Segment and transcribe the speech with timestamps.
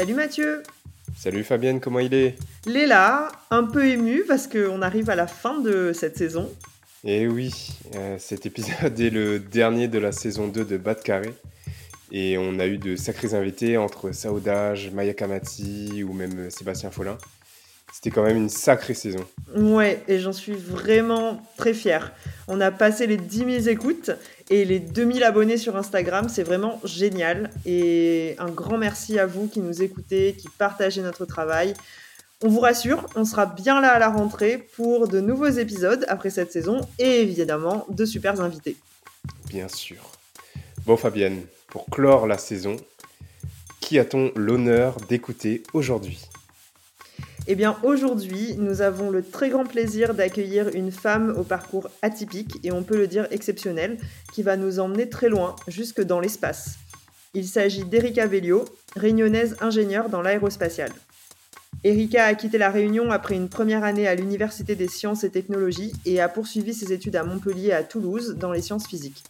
[0.00, 0.62] Salut Mathieu
[1.14, 2.38] Salut Fabienne, comment il est?
[2.64, 6.50] Léla, un peu émue parce qu'on arrive à la fin de cette saison.
[7.04, 7.52] Eh oui,
[7.96, 11.34] euh, cet épisode est le dernier de la saison 2 de Bas de Carré.
[12.10, 17.18] Et on a eu de sacrés invités entre Saoudage, Maya Kamati ou même Sébastien Follin.
[17.92, 19.24] C'était quand même une sacrée saison.
[19.56, 22.12] Ouais, et j'en suis vraiment très fière.
[22.48, 24.10] On a passé les 10 000 écoutes
[24.48, 27.50] et les 2000 abonnés sur Instagram, c'est vraiment génial.
[27.66, 31.74] Et un grand merci à vous qui nous écoutez, qui partagez notre travail.
[32.42, 36.30] On vous rassure, on sera bien là à la rentrée pour de nouveaux épisodes après
[36.30, 38.76] cette saison et évidemment de super invités.
[39.48, 40.12] Bien sûr.
[40.86, 42.76] Bon Fabienne, pour clore la saison,
[43.80, 46.29] qui a-t-on l'honneur d'écouter aujourd'hui?
[47.46, 52.58] Eh bien aujourd'hui, nous avons le très grand plaisir d'accueillir une femme au parcours atypique
[52.62, 53.98] et on peut le dire exceptionnel,
[54.32, 56.76] qui va nous emmener très loin, jusque dans l'espace.
[57.34, 58.64] Il s'agit d'Erika Vellio,
[58.96, 60.92] réunionnaise ingénieure dans l'aérospatiale.
[61.82, 65.92] Erika a quitté la Réunion après une première année à l'Université des sciences et technologies
[66.04, 69.24] et a poursuivi ses études à Montpellier et à Toulouse dans les sciences physiques.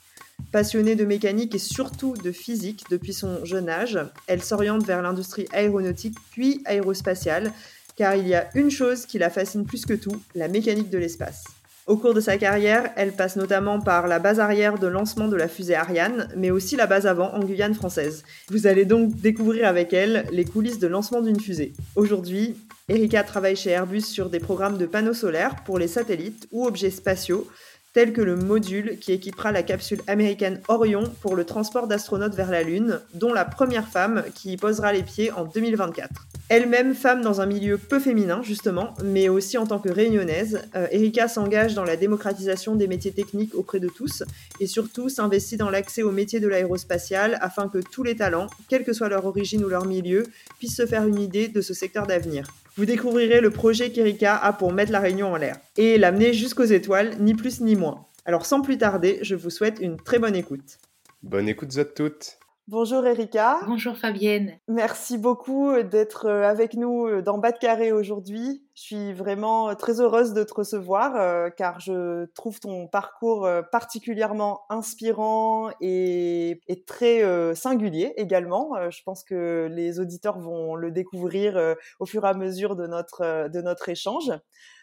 [0.51, 5.47] Passionnée de mécanique et surtout de physique depuis son jeune âge, elle s'oriente vers l'industrie
[5.53, 7.53] aéronautique puis aérospatiale
[8.01, 10.97] car il y a une chose qui la fascine plus que tout, la mécanique de
[10.97, 11.45] l'espace.
[11.87, 15.37] Au cours de sa carrière, elle passe notamment par la base arrière de lancement de
[15.37, 18.25] la fusée Ariane, mais aussi la base avant en Guyane française.
[18.49, 21.75] Vous allez donc découvrir avec elle les coulisses de lancement d'une fusée.
[21.95, 22.57] Aujourd'hui,
[22.89, 26.91] Erika travaille chez Airbus sur des programmes de panneaux solaires pour les satellites ou objets
[26.91, 27.47] spatiaux,
[27.93, 32.51] tel que le module qui équipera la capsule américaine Orion pour le transport d'astronautes vers
[32.51, 36.29] la Lune, dont la première femme qui y posera les pieds en 2024.
[36.49, 40.89] Elle-même femme dans un milieu peu féminin, justement, mais aussi en tant que réunionnaise, euh,
[40.91, 44.25] Erika s'engage dans la démocratisation des métiers techniques auprès de tous
[44.59, 48.85] et surtout s'investit dans l'accès aux métiers de l'aérospatiale afin que tous les talents, quelle
[48.85, 50.25] que soit leur origine ou leur milieu,
[50.59, 52.47] puissent se faire une idée de ce secteur d'avenir.
[52.81, 56.65] Vous découvrirez le projet qu'Erika a pour mettre la Réunion en l'air et l'amener jusqu'aux
[56.65, 58.07] étoiles, ni plus ni moins.
[58.25, 60.79] Alors sans plus tarder, je vous souhaite une très bonne écoute.
[61.23, 62.40] Bonne écoute à toutes.
[62.71, 63.59] Bonjour Erika.
[63.67, 64.57] Bonjour Fabienne.
[64.69, 68.63] Merci beaucoup d'être euh, avec nous euh, dans Bas de Carré aujourd'hui.
[68.77, 74.61] Je suis vraiment très heureuse de te recevoir euh, car je trouve ton parcours particulièrement
[74.71, 77.25] inspirant et, très
[77.57, 78.77] singulier également.
[78.89, 83.49] je pense que les auditeurs vont le découvrir au fur et à mesure de notre,
[83.49, 84.31] de notre échange.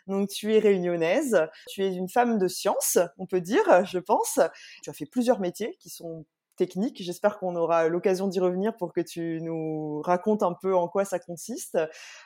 [0.07, 4.39] Donc tu es réunionnaise, tu es une femme de science, on peut dire, je pense.
[4.83, 6.25] Tu as fait plusieurs métiers qui sont
[6.57, 7.01] technique.
[7.01, 11.05] J'espère qu'on aura l'occasion d'y revenir pour que tu nous racontes un peu en quoi
[11.05, 11.77] ça consiste.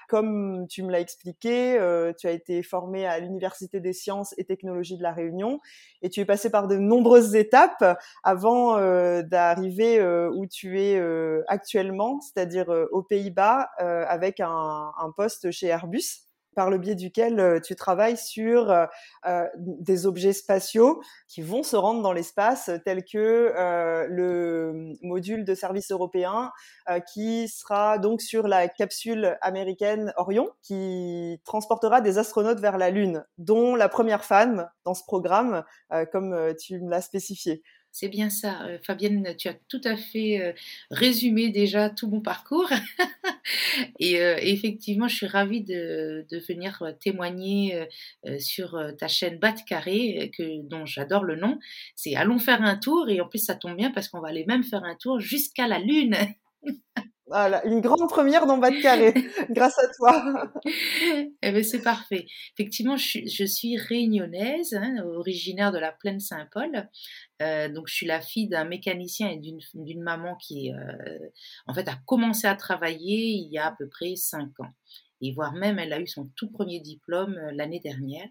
[0.09, 4.45] Comme tu me l'as expliqué, euh, tu as été formé à l'Université des sciences et
[4.45, 5.59] technologies de la Réunion
[6.01, 10.99] et tu es passé par de nombreuses étapes avant euh, d'arriver euh, où tu es
[11.47, 17.59] actuellement, c'est-à-dire aux Pays-Bas avec un, un poste chez Airbus par le biais duquel euh,
[17.59, 18.85] tu travailles sur euh,
[19.25, 23.53] euh, des objets spatiaux qui vont se rendre dans l'espace, tels que
[24.09, 26.51] le module de service européen
[27.13, 33.23] qui sera donc sur la capsule américaine Orion, qui transportera des astronautes vers la Lune,
[33.37, 35.63] dont la première femme dans ce programme,
[36.11, 37.63] comme tu me l'as spécifié.
[37.91, 38.63] C'est bien ça.
[38.63, 40.53] Euh, Fabienne, tu as tout à fait euh,
[40.91, 42.69] résumé déjà tout mon parcours.
[44.01, 47.87] Euh, et effectivement, je suis ravie de, venir témoigner
[48.39, 51.59] sur ta chaîne Bat Carré, que, dont j'adore le nom.
[51.95, 53.09] C'est Allons faire un tour.
[53.09, 55.67] Et en plus, ça tombe bien parce qu'on va aller même faire un tour jusqu'à
[55.67, 56.15] la Lune.
[57.31, 59.13] Voilà, une grande première dans Bas de Carré,
[59.51, 60.51] grâce à toi.
[61.41, 62.25] eh ben, c'est parfait.
[62.53, 66.89] Effectivement, je, suis réunionnaise, hein, originaire de la plaine Saint-Paul.
[67.41, 71.29] Euh, donc, je suis la fille d'un mécanicien et d'une maman qui, euh,
[71.67, 74.73] en fait, a commencé à travailler il y a à peu près cinq ans.
[75.21, 78.27] Et voire même, elle a eu son tout premier diplôme euh, l'année dernière.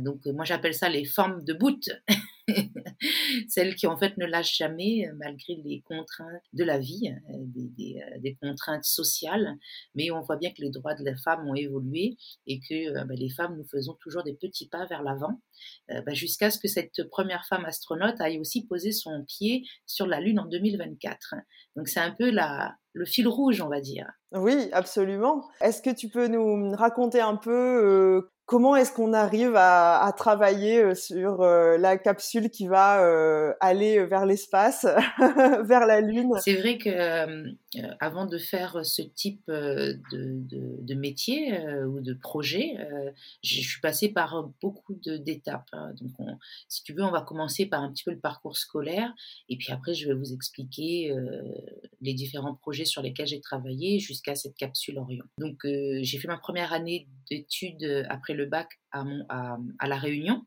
[0.00, 1.90] donc, moi, j'appelle ça les formes de boot.
[3.48, 8.84] celle qui en fait ne lâche jamais malgré les contraintes de la vie, des, contraintes
[8.84, 9.56] sociales.
[9.94, 12.16] Mais on voit bien que les droits de la femme ont évolué
[12.46, 15.40] et que bah, les femmes, nous faisons toujours des petits pas vers l'avant,
[15.88, 20.20] bah, jusqu'à ce que cette première femme astronaute aille aussi poser son pied sur la
[20.20, 21.34] Lune en 2024.
[21.76, 24.06] Donc c'est un peu la, le fil rouge, on va dire.
[24.34, 25.44] Oui, absolument.
[25.60, 30.82] Est-ce que tu peux nous raconter un peu euh, comment est-ce qu'on arrive à, travailler
[30.82, 34.86] euh, sur euh, la capsule qui va aller vers l'espace,
[35.18, 36.30] vers la Lune?
[36.40, 37.52] C'est vrai que
[38.00, 42.76] avant de faire ce type de, métier ou de projet,
[43.42, 45.68] je suis passée par beaucoup d'étapes.
[45.72, 45.92] Hein.
[46.00, 46.12] Donc,
[46.68, 49.12] si tu veux, on va commencer par un petit peu le parcours scolaire,
[49.48, 51.14] et puis après, je vais vous expliquer
[52.00, 55.24] les différents projets sur lesquels j'ai travaillé jusqu'à cette capsule Orion.
[55.38, 59.04] Donc, j'ai fait ma première année d'études après le bac à,
[59.78, 60.44] à La Réunion.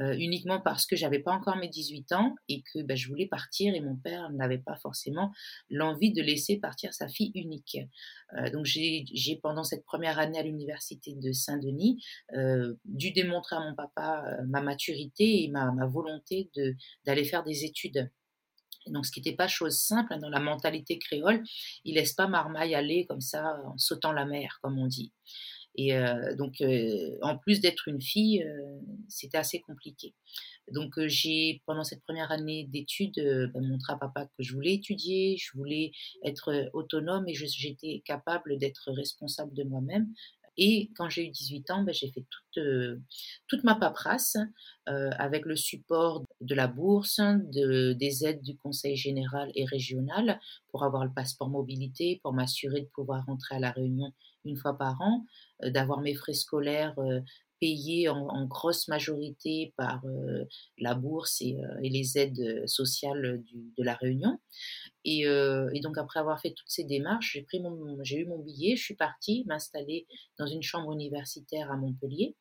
[0.00, 3.26] Euh, uniquement parce que j'avais pas encore mes 18 ans et que ben, je voulais
[3.26, 5.30] partir et mon père n'avait pas forcément
[5.70, 7.78] l'envie de laisser partir sa fille unique.
[8.36, 12.02] Euh, donc j'ai pendant cette première année à l'université de Saint-Denis
[12.34, 16.50] euh, dû démontrer à mon papa ma maturité et ma, ma volonté
[17.06, 18.10] d'aller faire des études.
[18.88, 21.42] Donc, ce qui n'était pas chose simple hein, dans la mentalité créole,
[21.84, 25.12] il laisse pas Marmaille aller comme ça en sautant la mer, comme on dit.
[25.76, 28.78] Et euh, donc, euh, en plus d'être une fille, euh,
[29.08, 30.14] c'était assez compliqué.
[30.72, 33.20] Donc, j'ai, pendant cette première année d'études,
[33.52, 35.92] ben, montré à papa que je voulais étudier, je voulais
[36.24, 40.08] être autonome et j'étais capable d'être responsable de moi-même.
[40.56, 42.64] Et quand j'ai eu 18 ans, ben, j'ai fait toute,
[43.48, 44.36] toute ma paperasse
[44.86, 50.84] avec le support de la bourse, de, des aides du conseil général et régional pour
[50.84, 54.12] avoir le passeport mobilité, pour m'assurer de pouvoir rentrer à la réunion
[54.44, 55.24] une fois par an,
[55.62, 57.20] euh, d'avoir mes frais scolaires euh,
[57.60, 60.44] payés en, grosse majorité par euh,
[60.78, 63.42] la bourse et, les aides sociales
[63.76, 64.38] de la Réunion.
[65.04, 65.24] Et,
[65.82, 68.82] donc après avoir fait toutes ces démarches, j'ai pris mon, j'ai eu mon billet, je
[68.82, 70.06] suis partie m'installer
[70.38, 72.34] dans une chambre universitaire à Montpellier,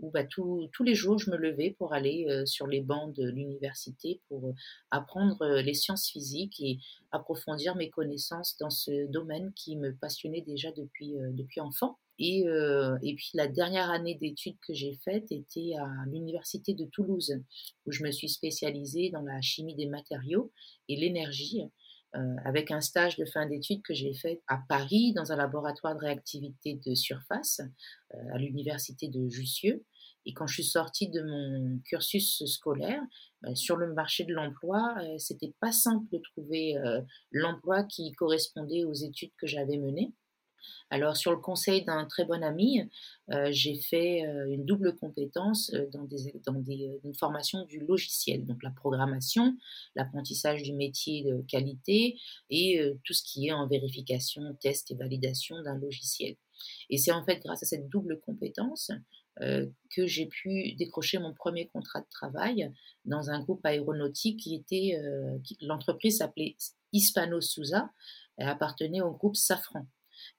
[0.00, 4.20] où bah, tous les jours je me levais pour aller sur les bancs de l'université
[4.28, 4.54] pour
[4.90, 6.78] apprendre les sciences physiques et
[7.10, 11.98] approfondir mes connaissances dans ce domaine qui me passionnait déjà depuis, depuis enfant.
[12.22, 12.44] Et,
[13.02, 17.34] et, puis la dernière année d'études que j'ai faite était à l'université de Toulouse,
[17.86, 20.52] où je me suis spécialisée dans la chimie des matériaux
[20.88, 21.62] et l'énergie.
[22.16, 25.94] Euh, avec un stage de fin d'études que j'ai fait à Paris dans un laboratoire
[25.94, 27.60] de réactivité de surface
[28.14, 29.84] euh, à l'université de Jussieu.
[30.26, 33.00] Et quand je suis sortie de mon cursus scolaire,
[33.54, 36.74] sur le marché de l'emploi, euh, c'était pas simple de trouver
[37.30, 40.12] l'emploi qui correspondait aux études que j'avais menées.
[40.90, 42.82] Alors, sur le conseil d'un très bon ami,
[43.30, 46.06] euh, j'ai fait euh, une double compétence euh, dans,
[46.58, 49.56] une formation du logiciel, donc la programmation,
[49.94, 52.18] l'apprentissage du métier de qualité
[52.50, 56.36] et tout ce qui est en vérification, test et validation d'un logiciel.
[56.90, 58.90] Et c'est en fait grâce à cette double compétence
[59.38, 62.70] que j'ai pu décrocher mon premier contrat de travail
[63.06, 65.00] dans un groupe aéronautique qui était,
[65.62, 66.56] l'entreprise s'appelait
[66.92, 67.90] Hispano Souza,
[68.36, 69.86] elle appartenait au groupe Safran.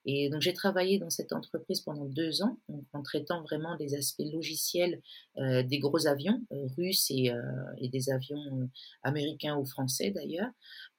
[0.04, 2.58] Et donc j'ai travaillé dans cette entreprise pendant deux ans,
[2.92, 5.00] en traitant vraiment des aspects logiciels
[5.38, 7.40] euh, des gros avions euh, russes et, euh,
[7.78, 8.68] et, des avions
[9.02, 10.50] américains ou français d'ailleurs.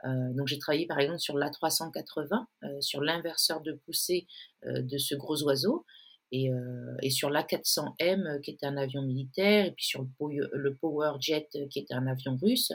[0.04, 4.28] donc j'ai travaillé par exemple sur l'A380, sur l'inverseur de poussée
[4.66, 5.86] de ce gros oiseau.
[6.34, 11.18] Euh, et, sur l'A400M euh, qui était un avion militaire et puis sur le, euh,
[11.20, 12.72] qui était un avion russe.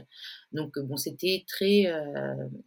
[0.52, 1.86] Donc bon, c'était très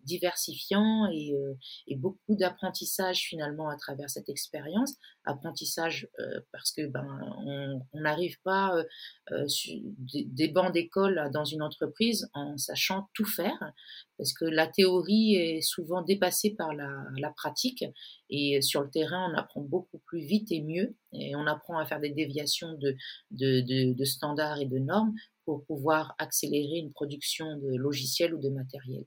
[0.04, 4.94] diversifiant et, beaucoup d'apprentissage finalement à travers cette expérience.
[5.26, 6.08] Apprentissage
[6.52, 7.06] parce que ben
[7.46, 8.84] on n'arrive pas
[9.30, 13.74] des bancs d'école dans une entreprise en sachant tout faire
[14.22, 17.84] parce que la théorie est souvent dépassée par la, pratique
[18.32, 21.86] et sur le terrain on apprend beaucoup plus vite et mieux et on apprend à
[21.86, 22.96] faire des déviations de,
[23.32, 25.14] de, standards et de normes
[25.46, 29.04] pour pouvoir accélérer une production de logiciels ou de matériel.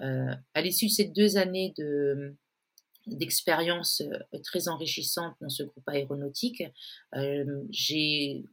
[0.00, 2.36] Euh, à l'issue de ces deux années de,
[3.06, 6.62] d'expériences euh, très enrichissantes dans ce groupe aéronautique.
[7.16, 7.44] Euh,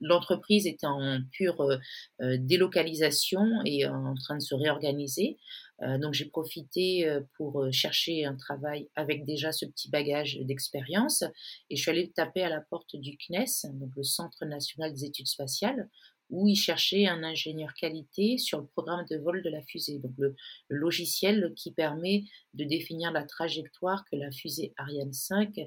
[0.02, 1.80] l'entreprise était en pure
[2.20, 5.38] délocalisation et en train de se réorganiser.
[5.82, 10.40] Euh, donc j'ai profité euh, pour euh, chercher un travail avec déjà ce petit bagage
[10.42, 11.24] d'expérience
[11.70, 15.06] et je suis allée taper à la porte du CNES, donc le Centre national des
[15.06, 15.90] études spatiales,
[16.30, 20.14] où ils cherchaient un ingénieur qualité sur le programme de vol de la fusée, donc
[20.18, 20.36] le,
[20.70, 25.60] logiciel qui permet de définir la trajectoire que la fusée Ariane 5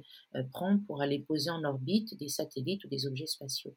[0.51, 3.77] prend pour aller poser en orbite des satellites ou des objets spatiaux.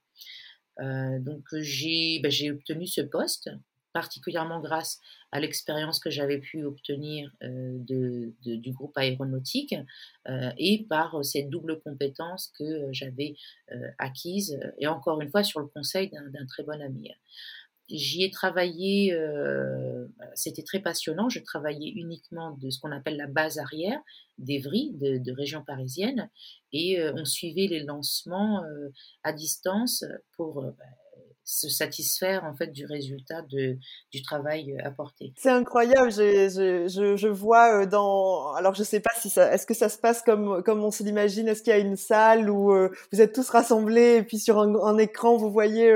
[0.80, 3.52] donc j'ai ben, obtenu ce poste
[3.94, 5.00] particulièrement grâce
[5.32, 9.76] à l'expérience que j'avais pu obtenir de, du groupe aéronautique
[10.58, 13.36] et par cette double compétence que j'avais
[13.98, 17.12] acquise, et encore une fois sur le conseil d'un très bon ami.
[17.90, 19.18] J'y ai travaillé,
[20.34, 24.00] c'était très passionnant, je travaillais uniquement de ce qu'on appelle la base arrière
[24.38, 26.30] d'Evry, de, région parisienne,
[26.72, 28.64] et on suivait les lancements
[29.24, 30.06] à distance
[30.38, 30.66] pour
[31.44, 33.78] se satisfaire en fait du résultat de,
[34.12, 35.34] du travail euh, apporté.
[35.38, 38.54] C'est incroyable, je, je, je, vois euh, dans...
[38.54, 39.52] Alors je sais pas si ça...
[39.52, 41.48] Est-ce que ça se passe comme, comme on se l'imagine?
[41.48, 44.60] Est-ce qu'il y a une salle où euh, vous êtes tous rassemblés et puis sur
[44.60, 45.92] un, écran vous voyez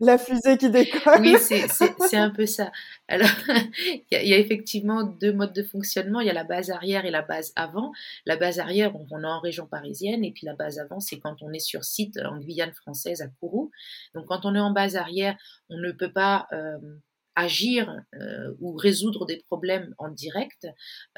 [0.00, 1.20] la fusée qui décolle?
[1.20, 2.72] Oui, c'est un peu ça.
[3.08, 3.28] Alors,
[4.10, 6.20] il y, a effectivement deux modes de fonctionnement.
[6.20, 7.92] Il y a la base arrière et la base avant.
[8.24, 11.42] La base arrière, on est en région parisienne et puis la base avant, c'est quand
[11.42, 13.70] on est sur site en Guyane française à Kourou.
[14.14, 15.36] Donc quand on est en base arrière,
[15.68, 16.78] on ne peut pas euh,
[17.36, 20.66] agir euh, ou résoudre des problèmes en direct.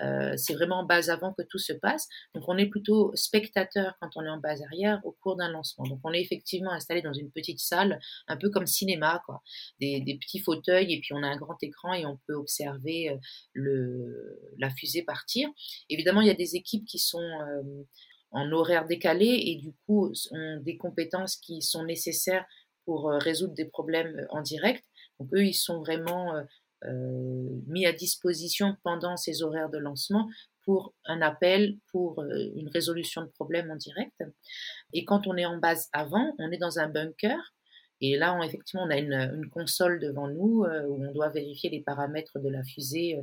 [0.00, 2.06] Euh, c'est vraiment en base avant que tout se passe.
[2.34, 5.84] Donc on est plutôt spectateur quand on est en base arrière au cours d'un lancement.
[5.84, 7.98] Donc on est effectivement installé dans une petite salle,
[8.28, 9.42] un peu comme cinéma, quoi.
[9.80, 13.18] Des, petits fauteuils et puis on a un grand écran et on peut observer
[13.54, 15.48] la fusée partir.
[15.88, 17.26] Évidemment, il y a des équipes qui sont
[18.32, 22.46] en horaire décalé et du coup ont des compétences qui sont nécessaires
[22.84, 24.84] pour euh, résoudre des problèmes euh, en direct.
[25.18, 26.34] Donc eux, ils sont vraiment
[26.84, 30.28] euh, mis à disposition pendant ces horaires de lancement
[30.64, 34.14] pour un appel, pour une résolution de problème en direct.
[34.92, 37.52] Et quand on est en base avant, on est dans un bunker.
[38.02, 42.38] Et là, effectivement, on a une, console devant nous où on doit vérifier les paramètres
[42.38, 43.18] de la fusée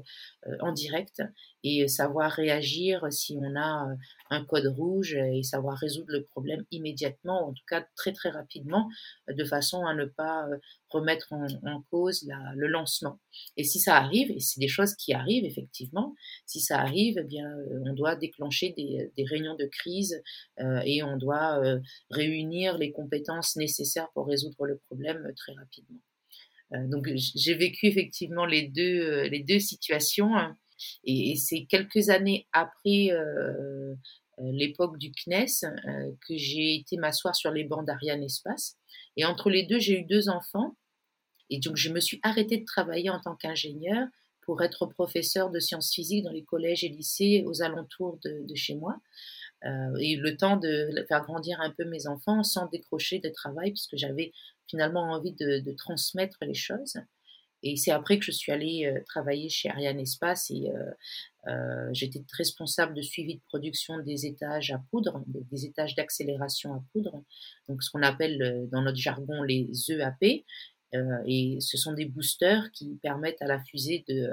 [0.61, 1.21] en direct
[1.63, 3.87] et savoir réagir si on a
[4.29, 8.29] un code rouge et savoir résoudre le problème immédiatement, ou en tout cas très très
[8.29, 8.89] rapidement,
[9.27, 10.57] de façon à ne pas euh,
[10.89, 13.19] remettre en, cause le lancement.
[13.57, 16.15] Et si ça arrive, et c'est des choses qui arrivent effectivement,
[16.45, 20.21] si ça arrive, eh bien, euh, on doit déclencher des, réunions de crise
[20.59, 21.61] euh, et on doit
[22.09, 26.01] réunir les compétences nécessaires pour résoudre le problème très rapidement.
[26.71, 30.35] donc j'ai vécu effectivement les deux, les deux situations.
[30.35, 30.57] Hein.
[31.03, 33.93] Et, c'est quelques années après euh,
[34.39, 38.77] euh, l'époque du CNES euh, que j'ai été m'asseoir sur les bancs d'Ariane Espace.
[39.17, 40.75] Et entre les deux, j'ai eu deux enfants.
[41.49, 44.07] Et donc, je me suis arrêtée de travailler en tant qu'ingénieur
[44.41, 48.75] pour être professeur de sciences physiques dans les collèges et lycées aux alentours de, chez
[48.75, 48.99] moi.
[49.99, 53.95] et le temps de faire grandir un peu mes enfants sans décrocher de travail, puisque
[53.95, 54.31] j'avais
[54.69, 56.95] finalement envie de, transmettre les choses.
[57.61, 60.91] Et c'est après que je suis allée euh, travailler chez Ariane Espace et euh,
[61.47, 66.81] euh, j'étais responsable de suivi de production des étages à poudre, des, étages d'accélération à
[66.93, 67.21] poudre,
[67.67, 70.45] donc ce qu'on appelle dans notre jargon les EAP.
[71.25, 74.29] Et ce sont des boosters qui permettent à la fusée de,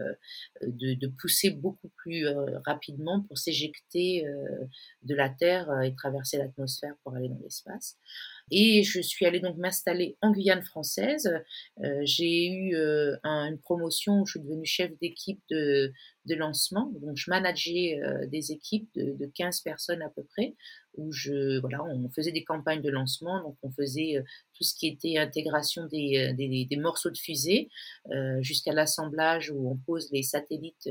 [0.62, 2.26] de, de pousser beaucoup plus
[2.64, 4.24] rapidement pour s'éjecter
[5.02, 7.98] de la Terre et traverser l'atmosphère pour aller dans l'espace.
[8.50, 11.32] Et je suis allée donc m'installer en Guyane française.
[11.82, 15.92] Euh, j'ai eu euh, une promotion où je suis devenue chef d'équipe de,
[16.26, 16.92] de lancement.
[17.00, 20.54] Donc, je manageais euh, des équipes de, de, 15 personnes à peu près,
[20.96, 23.42] où je, voilà, on faisait des campagnes de lancement.
[23.42, 24.22] Donc, on faisait euh,
[24.54, 27.70] tout ce qui était intégration des, euh, morceaux de fusée
[28.40, 30.88] jusqu'à l'assemblage où on pose les satellites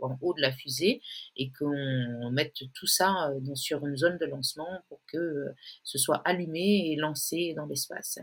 [0.00, 1.00] en haut de la fusée
[1.36, 5.46] et qu'on mette tout ça sur une zone de lancement pour que
[5.82, 8.18] ce soit allumé et lancé dans l'espace.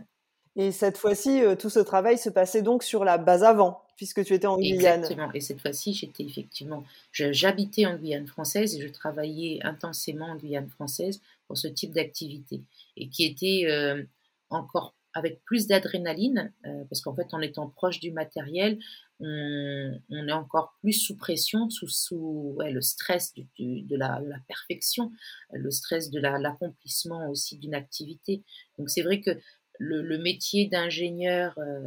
[0.56, 4.32] Et cette fois-ci, tout ce travail se passait donc sur la base avant puisque tu
[4.32, 5.00] étais en Guyane.
[5.00, 5.30] Exactement.
[5.34, 10.70] Et cette fois-ci, j'étais effectivement, j'habitais en Guyane française et je travaillais intensément en Guyane
[10.70, 12.62] française pour ce type d'activité
[12.96, 14.02] et qui était euh,
[14.48, 18.78] encore avec plus d'adrénaline, euh, parce qu'en fait, en étant proche du matériel,
[19.22, 25.12] on, est encore plus sous pression, sous le stress de, la, perfection,
[25.52, 28.42] le stress de l'accomplissement aussi d'une activité.
[28.78, 29.32] Donc c'est vrai que
[29.80, 31.80] le, métier d'ingénieur euh,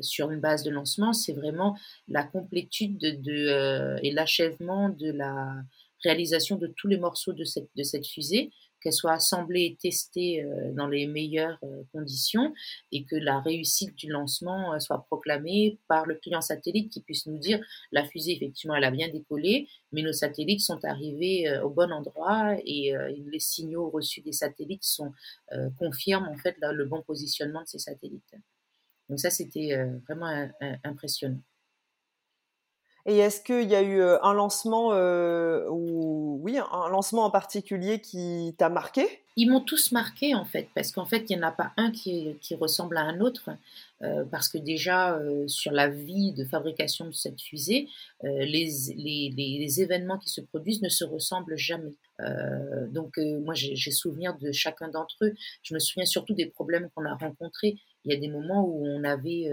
[0.00, 1.76] sur une base de lancement, c'est vraiment
[2.08, 5.54] la complétude de, euh, et l'achèvement de la
[6.02, 8.50] réalisation de tous les morceaux de cette, de cette fusée,
[8.80, 12.52] qu'elle soit assemblée et testée euh, dans les meilleures euh, conditions
[12.92, 17.38] et que la réussite du lancement soit proclamée par le client satellite qui puisse nous
[17.38, 17.60] dire
[17.92, 22.56] la fusée effectivement elle a bien décollé mais nos satellites sont arrivés au bon endroit
[22.64, 22.94] et
[23.30, 25.12] les signaux reçus des satellites sont
[25.78, 28.34] confirment en fait le bon positionnement de ces satellites.
[29.10, 30.48] Donc ça, c'était euh, vraiment
[30.84, 31.42] impressionnant.
[33.06, 34.88] Et est-ce qu'il y a eu un lancement,
[35.70, 39.06] ou oui, un lancement en particulier qui t'a marqué?
[39.36, 41.92] Ils m'ont tous marqué en fait, parce qu'en fait, il n'y en a pas un
[41.92, 43.50] qui, qui, ressemble à un autre,
[44.30, 47.88] parce que déjà, sur la vie de fabrication de cette fusée,
[48.22, 51.94] les, les, les, événements qui se produisent ne se ressemblent jamais.
[52.90, 55.34] donc moi, j'ai souvenir de chacun d'entre eux.
[55.62, 57.76] Je me souviens surtout des problèmes qu'on a rencontrés.
[58.04, 59.50] Il y a des moments où on avait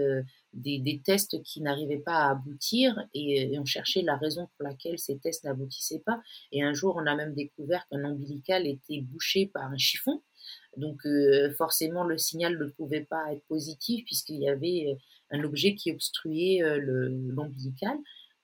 [0.54, 5.18] des, tests qui n'arrivaient pas à aboutir et, on cherchait la raison pour laquelle ces
[5.18, 6.20] tests n'aboutissaient pas.
[6.52, 10.22] Et un jour, on a même découvert qu'un ombilical était bouché par un chiffon.
[10.76, 11.02] Donc
[11.56, 14.96] forcément, le signal ne pouvait pas être positif puisqu'il y avait
[15.30, 17.96] un objet qui obstruait l'ombilical.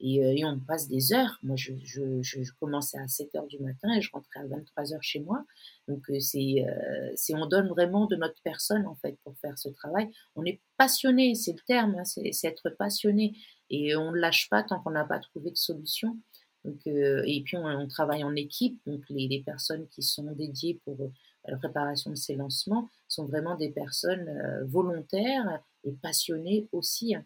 [0.07, 1.39] Et, on passe des heures.
[1.43, 5.03] Moi, je, je, commençais à 7 heures du matin et je rentrais à 23 heures
[5.03, 5.43] chez moi.
[5.89, 6.63] Donc, c'est,
[7.15, 10.11] c'est, on donne vraiment de notre personne, en fait, pour faire ce travail.
[10.37, 13.35] On est passionné, c'est le terme, hein, c'est, être passionné.
[13.71, 16.19] Et on ne lâche pas tant qu'on n'a pas trouvé de solution.
[16.67, 18.79] Donc, et puis, on, travaille en équipe.
[18.87, 20.99] Donc, les, les, personnes qui sont dédiées pour
[21.49, 24.29] la préparation de ces lancements sont vraiment des personnes
[24.67, 27.15] volontaires et passionnées aussi.
[27.15, 27.25] Hein.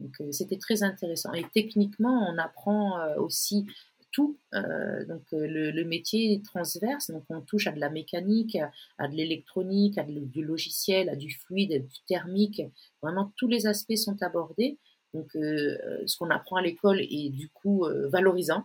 [0.00, 1.32] Donc euh, c'était très intéressant.
[1.32, 3.66] Et techniquement, on apprend euh, aussi
[4.10, 4.38] tout.
[4.54, 8.56] Euh, donc le, métier est transverse, donc on touche à de la mécanique,
[8.96, 12.62] à, de l'électronique, à du logiciel, à du fluide, à du thermique.
[13.02, 14.78] Vraiment tous les aspects sont abordés.
[15.14, 18.64] Donc ce qu'on apprend à l'école est du coup valorisant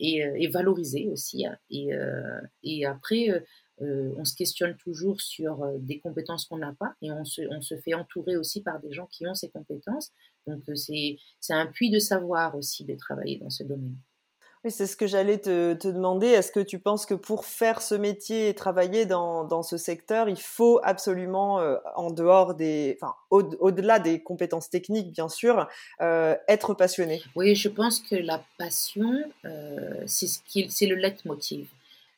[0.00, 1.46] et, valorisé aussi.
[1.46, 1.56] Hein.
[1.70, 1.88] Et,
[2.62, 3.44] et après
[3.78, 8.36] on se questionne toujours sur des compétences qu'on n'a pas et on se, fait entourer
[8.36, 10.12] aussi par des gens qui ont ces compétences.
[10.46, 11.18] Donc euh, c'est
[11.50, 13.96] un puits de savoir aussi de travailler dans ce domaine.
[14.64, 16.26] Oui, c'est ce que j'allais te, demander.
[16.26, 20.40] Est-ce que tu penses que pour faire ce métier et travailler dans, ce secteur, il
[20.40, 21.60] faut absolument,
[21.94, 25.68] en dehors des, enfin, au-delà des compétences techniques, bien sûr,
[26.00, 27.22] être passionné?
[27.36, 29.22] Oui, je pense que la passion,
[30.06, 31.68] c'est ce c'est le leitmotiv.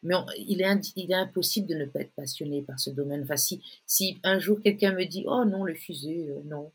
[0.04, 3.23] Mais il, est, il est impossible de ne pas être passionné par ce domaine.
[3.25, 6.70] Enfin, si, si un jour quelqu'un me dit Oh non, le fusée, euh, non,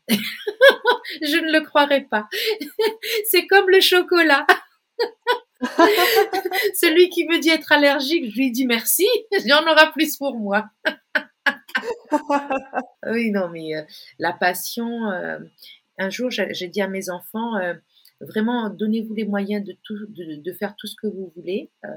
[1.22, 2.28] je ne le croirais pas.
[3.30, 4.46] C'est comme le chocolat.
[6.74, 10.16] Celui qui me dit être allergique, je lui dis merci, il y en aura plus
[10.16, 10.66] pour moi.
[13.06, 13.82] oui, non, mais euh,
[14.18, 15.10] la passion.
[15.10, 15.38] Euh,
[15.98, 17.52] un jour, j'ai dit à mes enfants
[18.20, 21.70] Vraiment, donnez-vous les moyens de, tout, de, faire tout ce que vous voulez.
[21.84, 21.88] Euh,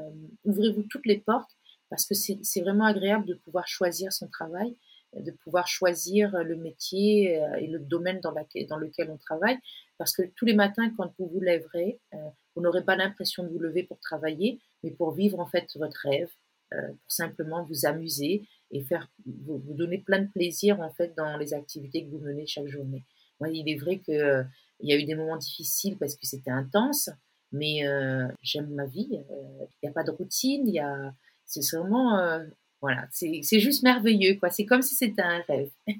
[0.45, 1.51] ouvrez-vous toutes les portes
[1.89, 4.75] parce que c'est vraiment agréable de pouvoir choisir son travail,
[5.21, 9.58] de pouvoir choisir le métier euh, et le domaine dans, lequel on travaille.
[9.97, 12.17] Parce que tous les matins, quand vous vous lèverez, euh,
[12.56, 15.99] vous n'aurez pas l'impression de vous lever pour travailler, mais pour vivre en fait votre
[16.03, 16.30] rêve,
[16.69, 21.53] pour simplement vous amuser et faire vous, donner plein de plaisir en fait dans les
[21.53, 23.06] activités que vous menez chaque journée.
[23.39, 24.43] Moi, il est vrai que
[24.80, 27.10] il y a eu des moments difficiles parce que c'était intense,
[27.51, 29.10] mais euh, j'aime ma vie.
[29.32, 31.13] Euh, il n'y a pas de routine, il y a,
[31.45, 32.45] c'est vraiment, euh,
[32.81, 34.49] voilà, c'est juste merveilleux, quoi.
[34.49, 35.69] C'est comme si c'était un rêve.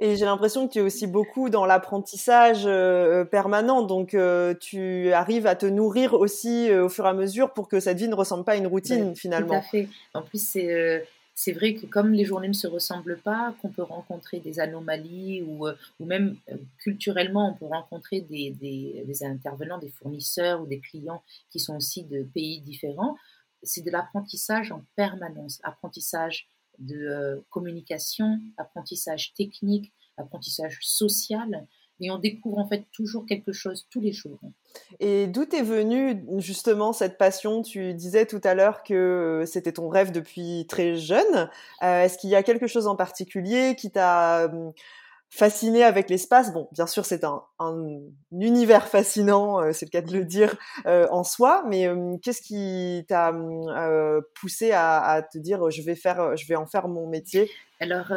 [0.00, 2.64] Et j'ai l'impression que tu es aussi beaucoup dans l'apprentissage
[3.30, 4.16] permanent, donc
[4.60, 8.08] tu arrives à te nourrir aussi au fur et à mesure pour que cette vie
[8.08, 9.48] ne ressemble pas à une routine finalement.
[9.48, 9.88] Tout à fait.
[10.14, 11.04] En plus, c'est
[11.34, 15.42] c'est vrai que comme les journées ne se ressemblent pas, qu'on peut rencontrer des anomalies
[15.42, 20.66] ou, euh, ou même euh, culturellement, on peut rencontrer des, des, intervenants, des fournisseurs ou
[20.66, 23.16] des clients qui sont aussi de pays différents.
[23.64, 26.48] C'est de l'apprentissage en permanence, apprentissage
[26.78, 31.66] de euh, communication, apprentissage technique, apprentissage social.
[32.00, 34.40] Et on découvre en fait toujours quelque chose tous les jours.
[34.98, 37.62] Et d'où est venue justement cette passion?
[37.62, 41.48] Tu disais tout à l'heure que euh, c'était ton rêve depuis très jeune.
[41.82, 44.50] Euh, est-ce qu'il y a quelque chose en particulier qui t'a
[45.36, 47.42] fasciné avec l'espace Bon, bien sûr, c'est un,
[48.32, 53.04] univers fascinant, euh, c'est le cas de le dire en soi, mais hum, qu'est-ce qui
[53.06, 57.50] t'a hum, poussé à, te dire je vais faire, je vais en faire mon métier?
[57.80, 58.12] Alors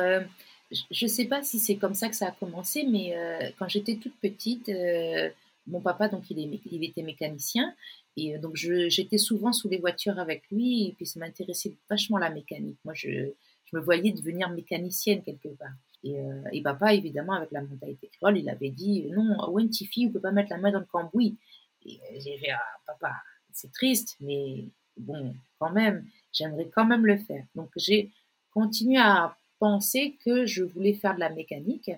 [0.72, 3.68] je ne sais pas si c'est comme ça que ça a commencé, mais euh, quand
[3.68, 5.30] j'étais toute petite, euh,
[5.66, 7.74] mon papa, donc il, était mécanicien,
[8.18, 12.18] et euh, donc j'étais souvent sous les voitures avec lui, et puis ça m'intéressait vachement
[12.18, 12.78] la mécanique.
[12.84, 13.32] Moi, je,
[13.74, 15.74] me voyais devenir mécanicienne quelque part.
[16.04, 16.16] Et,
[16.54, 20.22] et papa, évidemment, avec la mentalité créole, il avait dit non, Wentifi, on ne peut
[20.22, 21.38] pas mettre la main dans le cambouis.
[21.86, 23.14] Et j'ai dit ah, papa,
[23.52, 27.46] c'est triste, mais bon, quand même, j'aimerais quand même le faire.
[27.56, 28.12] Donc j'ai
[28.52, 31.92] continué à pensais que je voulais faire de la mécanique.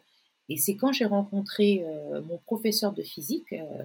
[0.52, 3.84] Et c'est quand j'ai rencontré euh, mon professeur de physique euh,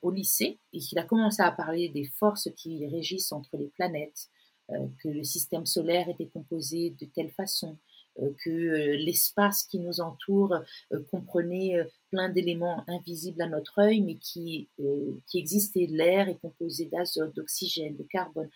[0.00, 4.28] au lycée et qu'il a commencé à parler des forces qui régissent entre les planètes,
[4.70, 7.76] euh, que le système solaire était composé de telle façon,
[8.44, 10.56] que l'espace qui nous entoure
[11.10, 11.76] comprenait
[12.10, 14.68] plein d'éléments invisibles à notre œil, mais qui,
[15.26, 15.86] qui existaient.
[15.90, 18.48] L'air est composé d'azote, d'oxygène, de carbone.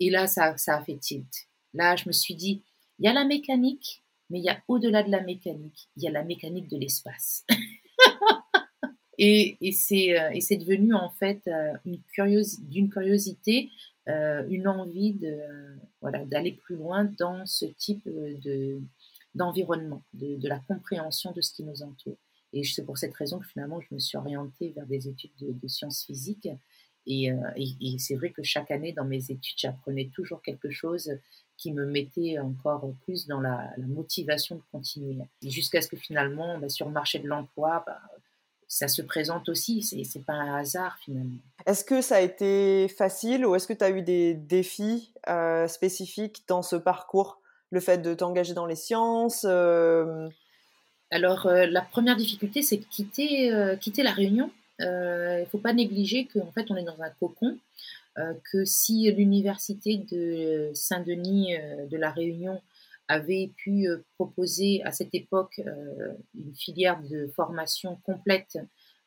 [0.00, 1.48] Et là, ça, ça a fait tilt.
[1.74, 2.62] Là, je me suis dit,
[2.98, 6.08] il y a la mécanique, mais il y a au-delà de la mécanique, il y
[6.08, 7.44] a la mécanique de l'espace.
[9.18, 11.48] et, et c'est devenu en fait
[11.84, 11.98] une
[12.68, 13.70] d'une curiosité
[14.08, 15.38] euh, une envie de
[16.00, 18.80] voilà d'aller plus loin dans ce type de
[19.34, 22.16] d'environnement, de, la compréhension de ce qui nous entoure.
[22.54, 25.68] Et c'est pour cette raison que finalement je me suis orientée vers des études de,
[25.68, 26.48] sciences physiques.
[27.06, 31.10] Et, euh, et, c'est vrai que chaque année dans mes études, j'apprenais toujours quelque chose
[31.56, 35.18] qui me mettait encore plus dans la, motivation de continuer.
[35.42, 38.00] Jusqu'à ce que finalement, bah, sur le marché de l'emploi, bah,
[38.68, 41.38] ça se présente aussi, c'est pas un hasard finalement.
[41.64, 45.66] Est-ce que ça a été facile ou est-ce que tu as eu des défis euh,
[45.66, 47.40] spécifiques dans ce parcours?
[47.70, 50.28] Le fait de t'engager dans les sciences euh?
[51.10, 54.50] Alors, euh, la première difficulté, c'est de quitter, quitter la Réunion.
[54.80, 57.58] Il ne faut pas négliger qu'en fait, on est dans un cocon,
[58.16, 61.56] que si l'université de Saint-Denis
[61.90, 62.60] de la Réunion
[63.08, 68.58] avait pu euh, proposer à cette époque euh, une filière de formation complète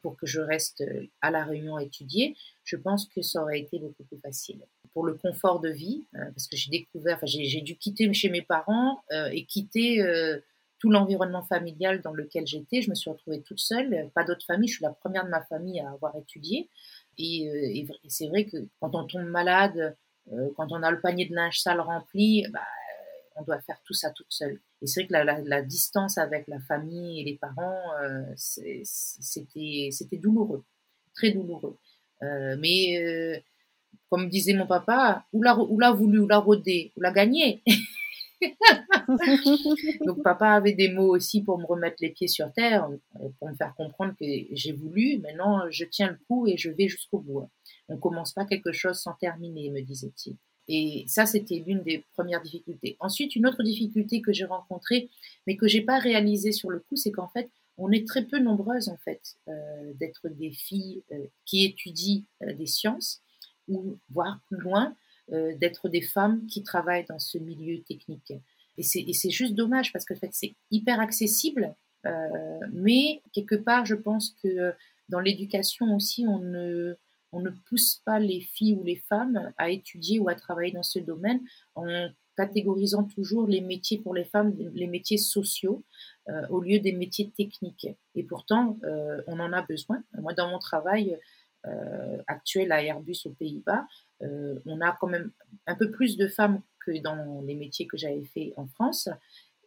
[0.01, 3.59] pour que je reste euh, à La Réunion à étudier, je pense que ça aurait
[3.59, 4.61] été beaucoup plus facile.
[4.93, 8.41] Pour le confort de vie, parce que j'ai découvert, enfin, j'ai dû quitter chez mes
[8.41, 10.03] parents et quitter
[10.79, 12.81] tout l'environnement familial dans lequel j'étais.
[12.81, 14.67] Je me suis retrouvée toute seule, pas d'autre famille.
[14.67, 16.67] Je suis la première de ma famille à avoir étudié.
[17.17, 19.95] Et, et c'est vrai que quand on tombe malade,
[20.57, 22.59] quand on a le panier de linge sale rempli, bah,
[23.41, 24.59] on doit faire tout ça toute seule.
[24.81, 30.65] Et c'est vrai que la, distance avec la famille et les parents, euh, c'était douloureux,
[31.15, 31.77] très douloureux.
[32.23, 33.39] Euh, mais euh,
[34.09, 35.53] comme disait mon papa, ou l'a,
[35.91, 37.63] voulu, ou l'a rodé, ou l'a gagné.
[40.05, 42.89] Donc papa avait des mots aussi pour me remettre les pieds sur terre,
[43.37, 46.87] pour me faire comprendre que j'ai voulu, maintenant je tiens le coup et je vais
[46.87, 47.47] jusqu'au bout.
[47.87, 50.37] On commence pas quelque chose sans terminer, me disait-il.
[50.67, 52.95] Et ça, c'était l'une des premières difficultés.
[52.99, 55.09] Ensuite, une autre difficulté que j'ai rencontrée,
[55.47, 58.39] mais que j'ai pas réalisée sur le coup, c'est qu'en fait, on est très peu
[58.39, 63.21] nombreuses en fait euh, d'être des filles euh, qui étudient euh, des sciences
[63.67, 64.95] ou voire plus loin
[65.29, 68.33] d'être des femmes qui travaillent dans ce milieu technique.
[68.77, 71.73] Et c'est juste dommage parce que en fait c'est hyper accessible,
[72.73, 74.73] mais quelque part je pense que
[75.07, 76.97] dans l'éducation aussi on ne
[77.31, 80.83] on ne pousse pas les filles ou les femmes à étudier ou à travailler dans
[80.83, 81.41] ce domaine
[81.75, 85.83] en catégorisant toujours les métiers pour les femmes, les métiers sociaux,
[86.29, 87.87] euh, au lieu des métiers techniques.
[88.15, 90.03] Et pourtant, euh, on en a besoin.
[90.19, 91.17] Moi, dans mon travail
[91.67, 93.85] euh, actuel à Airbus aux Pays-Bas,
[94.65, 95.31] on a quand même
[95.65, 99.09] un peu plus de femmes que dans les métiers que j'avais fait en France.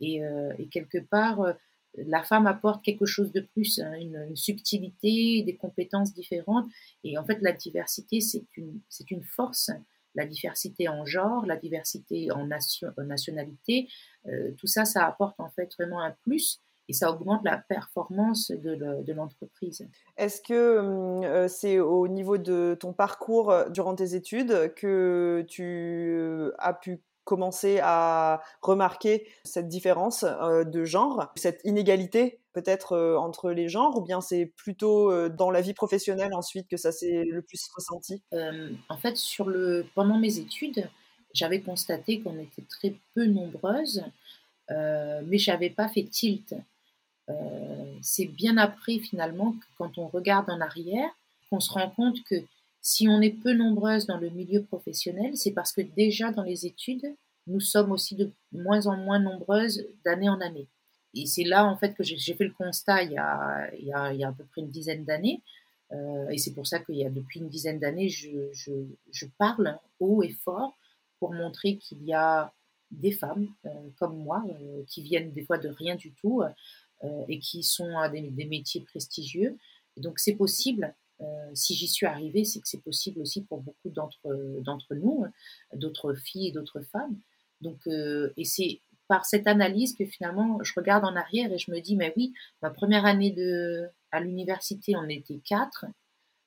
[0.01, 0.21] Et,
[0.59, 1.55] et quelque part,
[1.97, 6.67] la femme apporte quelque chose de plus, hein, une, subtilité, des compétences différentes.
[7.05, 9.71] Et en fait, la diversité, c'est une, force.
[10.17, 13.89] La diversité en genre, la diversité en nation, nationalité,
[14.27, 18.51] euh, tout ça, ça apporte en fait vraiment un plus et ça augmente la performance
[18.51, 19.89] de, l'entreprise.
[20.17, 25.45] Est-ce que hum, euh, c'est au niveau de ton parcours euh, durant tes études que
[25.49, 33.17] tu as pu commencer à remarquer cette différence euh, de genre, cette inégalité peut-être euh,
[33.17, 36.93] entre les genres, ou bien c'est plutôt euh, dans la vie professionnelle ensuite que ça
[36.93, 38.23] s'est le plus ressenti?
[38.89, 40.89] En fait, sur le, pendant mes études,
[41.33, 44.05] j'avais constaté qu'on était très peu nombreuses,
[44.71, 46.55] mais j'avais pas fait tilt.
[48.03, 51.11] c'est bien après finalement quand on regarde en arrière,
[51.51, 52.37] qu'on se rend compte que
[52.85, 56.67] si on est peu nombreuses dans le milieu professionnel, c'est parce que déjà dans les
[56.67, 57.17] études,
[57.47, 60.69] nous sommes aussi de moins en moins nombreuses d'année en année.
[61.15, 63.93] Et c'est là en fait que j'ai fait le constat il y a, il y
[64.25, 65.41] a, à peu près une dizaine d'années.
[65.93, 69.79] Euh, et c'est pour ça qu'il y a depuis une dizaine d'années, je, je, parle
[69.99, 70.77] haut et fort
[71.21, 72.53] pour montrer qu'il y a
[72.91, 76.43] des femmes euh, comme moi euh, qui viennent des fois de rien du tout
[77.29, 79.57] et qui sont à des, métiers prestigieux.
[79.97, 80.95] Donc c'est possible
[81.55, 85.25] si j'y suis arrivée, c'est que c'est possible aussi pour beaucoup d'entre nous,
[85.75, 87.19] d'autres filles et d'autres femmes.
[87.61, 91.71] Donc, euh, et c'est par cette analyse que finalement je regarde en arrière et je
[91.71, 92.33] me dis, mais oui,
[92.63, 95.87] ma première année de, à l'université, on était quatre.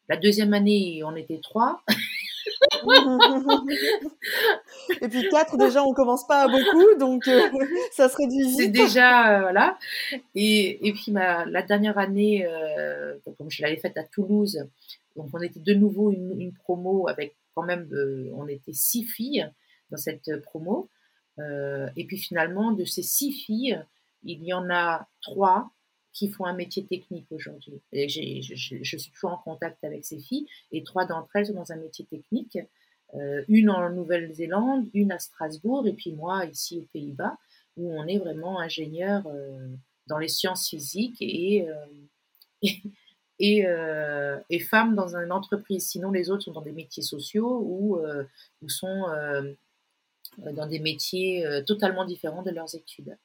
[0.10, 1.84] La deuxième année, on était trois.
[5.02, 7.42] et puis quatre, déjà, on commence pas à beaucoup, donc euh,
[7.92, 8.66] ça serait difficile.
[8.66, 9.78] C'est déjà, euh, voilà.
[10.36, 14.66] Et, et puis ma, la dernière année, euh, comme je l'avais faite à Toulouse,
[15.16, 17.90] donc on était de nouveau une, une promo avec quand même,
[18.36, 19.50] on était six filles
[19.90, 20.90] dans cette promo.
[21.40, 23.84] et puis finalement, de ces six filles,
[24.24, 25.72] il y en a trois
[26.18, 27.80] qui font un métier technique aujourd'hui.
[27.94, 31.76] Je, suis toujours en contact avec ces filles et trois d'entre elles sont dans un
[31.76, 32.58] métier technique.
[33.14, 37.38] Euh, une en Nouvelle-Zélande, une à Strasbourg et puis moi ici aux Pays-Bas
[37.78, 39.68] où on est vraiment ingénieur euh,
[40.08, 42.64] dans les sciences physiques et, euh,
[43.40, 43.66] et,
[44.50, 45.88] et, femme dans une entreprise.
[45.88, 48.00] Sinon les autres sont dans des métiers sociaux ou
[48.68, 49.06] sont
[50.40, 53.16] dans des métiers totalement différents de leurs études.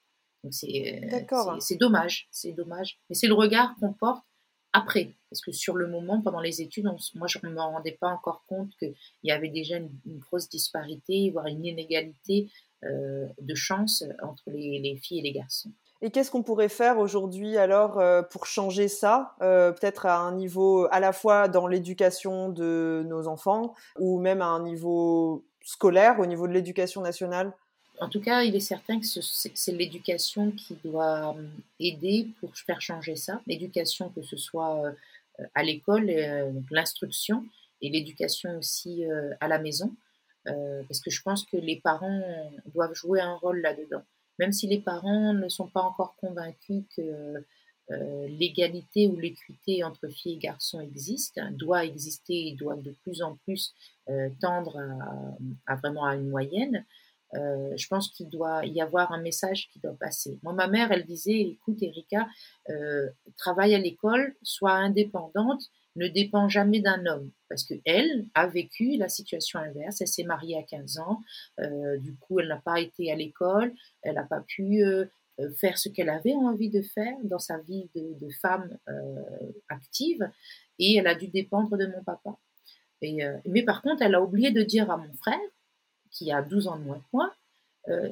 [0.45, 2.99] Euh, c'est dommage, c'est dommage.
[3.09, 4.25] Mais c'est le regard qu'on porte
[4.73, 5.15] après.
[5.31, 8.45] Parce que sur le moment, pendant les études, moi je ne me rendais pas encore
[8.47, 12.51] compte qu'il y avait déjà une, grosse disparité, voire une inégalité
[12.85, 15.71] euh, de chance entre les, filles et les garçons.
[16.01, 20.89] Et qu'est-ce qu'on pourrait faire aujourd'hui alors euh, pour changer ça, peut-être à un niveau
[20.91, 26.27] à la fois dans l'éducation de nos enfants ou même à un niveau scolaire, au
[26.27, 27.55] niveau de l'éducation nationale?
[28.03, 31.47] En tout cas, il est certain que c'est l'éducation qui doit euh,
[31.79, 33.41] aider pour faire changer ça.
[33.47, 37.47] L'éducation, que ce soit euh, à l'école, euh, l'instruction,
[37.81, 39.05] et l'éducation aussi
[39.41, 39.93] à la maison,
[40.45, 42.23] parce que je pense que les parents
[42.73, 44.05] doivent jouer un rôle là-dedans.
[44.39, 47.45] Même si les parents ne sont pas encore convaincus que
[48.29, 53.21] l'égalité ou l'équité entre filles et garçons existe, hein, doit exister et doit de plus
[53.21, 53.75] en plus
[54.41, 54.79] tendre
[55.67, 56.85] à, vraiment à une moyenne,
[57.35, 60.39] euh, je pense qu'il doit y avoir un message qui doit passer.
[60.43, 62.29] Moi, ma mère, elle disait, écoute, Erika,
[62.69, 65.63] euh, travaille à l'école, sois indépendante,
[65.97, 67.31] ne dépend jamais d'un homme.
[67.49, 70.01] Parce qu'elle a vécu la situation inverse.
[70.01, 71.21] Elle s'est mariée à 15 ans.
[71.61, 73.73] Euh, du coup, elle n'a pas été à l'école.
[74.03, 74.83] Elle n'a pas pu
[75.59, 78.79] faire ce qu'elle avait envie de faire dans sa vie de, de femme
[79.69, 80.31] active.
[80.79, 82.39] Et elle a dû dépendre de mon papa.
[83.03, 85.41] Et, mais par contre, elle a oublié de dire à mon frère,
[86.13, 87.33] qui a 12 ans de moins que moi,
[87.89, 88.11] euh,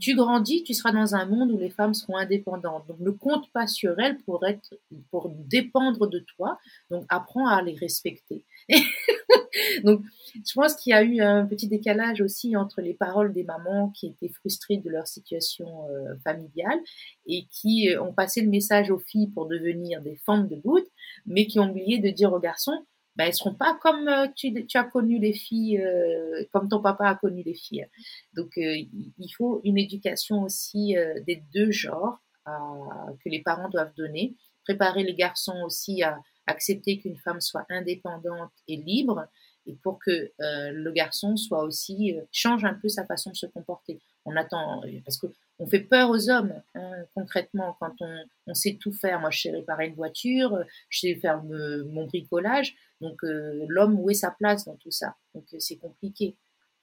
[0.00, 2.86] tu grandis, tu seras dans un monde où les femmes seront indépendantes.
[2.88, 4.74] Donc ne compte pas sur elles pour être,
[5.10, 6.58] pour dépendre de toi.
[6.90, 8.46] Donc apprends à les respecter.
[9.84, 10.02] donc
[10.34, 13.90] je pense qu'il y a eu un petit décalage aussi entre les paroles des mamans
[13.90, 16.78] qui étaient frustrées de leur situation euh, familiale
[17.26, 20.86] et qui ont passé le message aux filles pour devenir des femmes de bout,
[21.26, 24.54] mais qui ont oublié de dire aux garçons ben, elles seront pas comme euh, tu,
[24.74, 27.86] as connu les filles, euh, comme ton papa a connu les filles.
[28.34, 28.76] Donc, euh,
[29.18, 30.94] il faut une éducation aussi
[31.26, 34.34] des deux genres que les parents doivent donner.
[34.64, 39.26] Préparer les garçons aussi à accepter qu'une femme soit indépendante et libre,
[39.66, 44.00] et pour que le garçon soit aussi change un peu sa façon de se comporter.
[44.24, 48.78] On attend parce que on fait peur aux hommes, hein, concrètement, quand on, on, sait
[48.80, 49.20] tout faire.
[49.20, 52.74] Moi, je sais réparer une voiture, je sais faire mon bricolage.
[53.00, 55.14] Donc, euh, l'homme, où est sa place dans tout ça?
[55.34, 56.36] Donc, euh, c'est compliqué.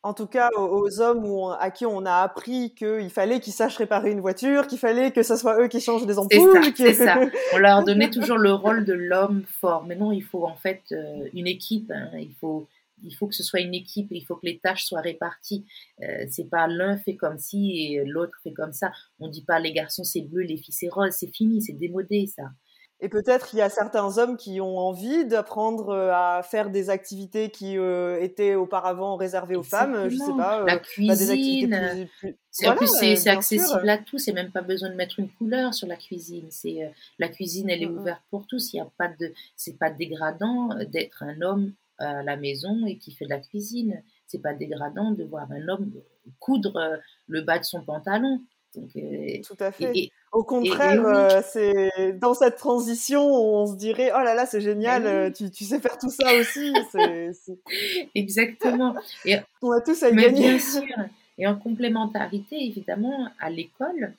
[0.04, 4.12] En tout cas, aux hommes à qui on a appris qu'il fallait qu'ils sachent réparer
[4.12, 6.62] une voiture, qu'il fallait que ce soit eux qui changent des ampoules.
[6.76, 7.20] C'est ça,
[7.54, 9.86] On leur donnait toujours le rôle de l'homme fort.
[9.86, 11.92] Mais non, il faut en fait euh, une équipe.
[11.92, 12.12] Hein.
[12.14, 12.68] Il faut
[13.04, 15.66] il faut que ce soit une équipe, il faut que les tâches soient réparties.
[16.02, 18.92] Euh, c'est pas l'un fait comme ci et l'autre fait comme ça.
[19.20, 22.28] On dit pas les garçons c'est bleu, les filles c'est rose, c'est fini, c'est démodé
[22.28, 22.44] ça.
[23.00, 26.90] Et peut-être il y a certains hommes qui ont envie d'apprendre euh, à faire des
[26.90, 30.66] activités qui euh, étaient auparavant réservées aux femmes, je sais pas.
[30.66, 32.08] la cuisine.
[32.50, 34.18] c'est accessible à tous.
[34.18, 36.48] C'est même pas besoin de mettre une couleur sur la cuisine.
[36.50, 38.74] C'est la cuisine, elle est ouverte pour tous.
[38.74, 42.98] Il y a pas de, c'est pas dégradant d'être un homme à la maison et
[42.98, 44.02] qui fait de la cuisine.
[44.28, 45.92] C'est pas dégradant de voir un homme
[46.40, 48.42] coudre euh, le bas de son pantalon.
[48.76, 50.12] Donc, euh, Tout à fait.
[50.32, 55.32] Au contraire, euh, c'est dans cette transition, on se dirait oh là là, c'est génial,
[55.34, 56.74] tu, tu, sais faire tout ça aussi.
[58.16, 58.96] Exactement.
[59.26, 60.50] Et, on a tous à y gagner.
[60.50, 60.84] Bien sûr.
[61.40, 64.14] Et en complémentarité, évidemment, à l'école,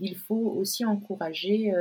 [0.00, 1.72] il faut aussi encourager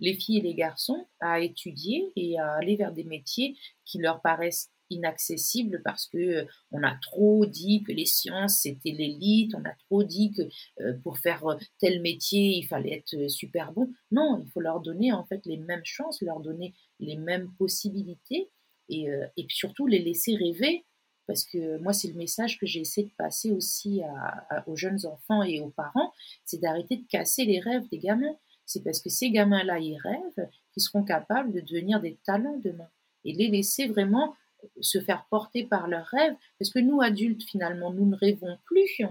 [0.00, 4.20] les filles et les garçons à étudier et à aller vers des métiers qui leur
[4.22, 9.64] paraissent inaccessible parce que euh, on a trop dit que les sciences c'était l'élite, on
[9.64, 10.42] a trop dit que
[10.82, 13.92] euh, pour faire euh, tel métier il fallait être super bon.
[14.10, 18.50] Non, il faut leur donner en fait les mêmes chances, leur donner les mêmes possibilités
[18.88, 19.06] et,
[19.38, 20.84] et surtout les laisser rêver
[21.26, 24.02] parce que moi c'est le message que j'ai essayé de passer aussi
[24.66, 26.12] aux jeunes enfants et aux parents,
[26.44, 28.36] c'est d'arrêter de casser les rêves des gamins.
[28.66, 32.88] C'est parce que ces gamins-là, ils rêvent, qu'ils seront capables de devenir des talents demain
[33.24, 34.34] et les laisser vraiment
[34.80, 39.02] se faire porter par leurs rêves, parce que nous, adultes, finalement, nous ne rêvons plus.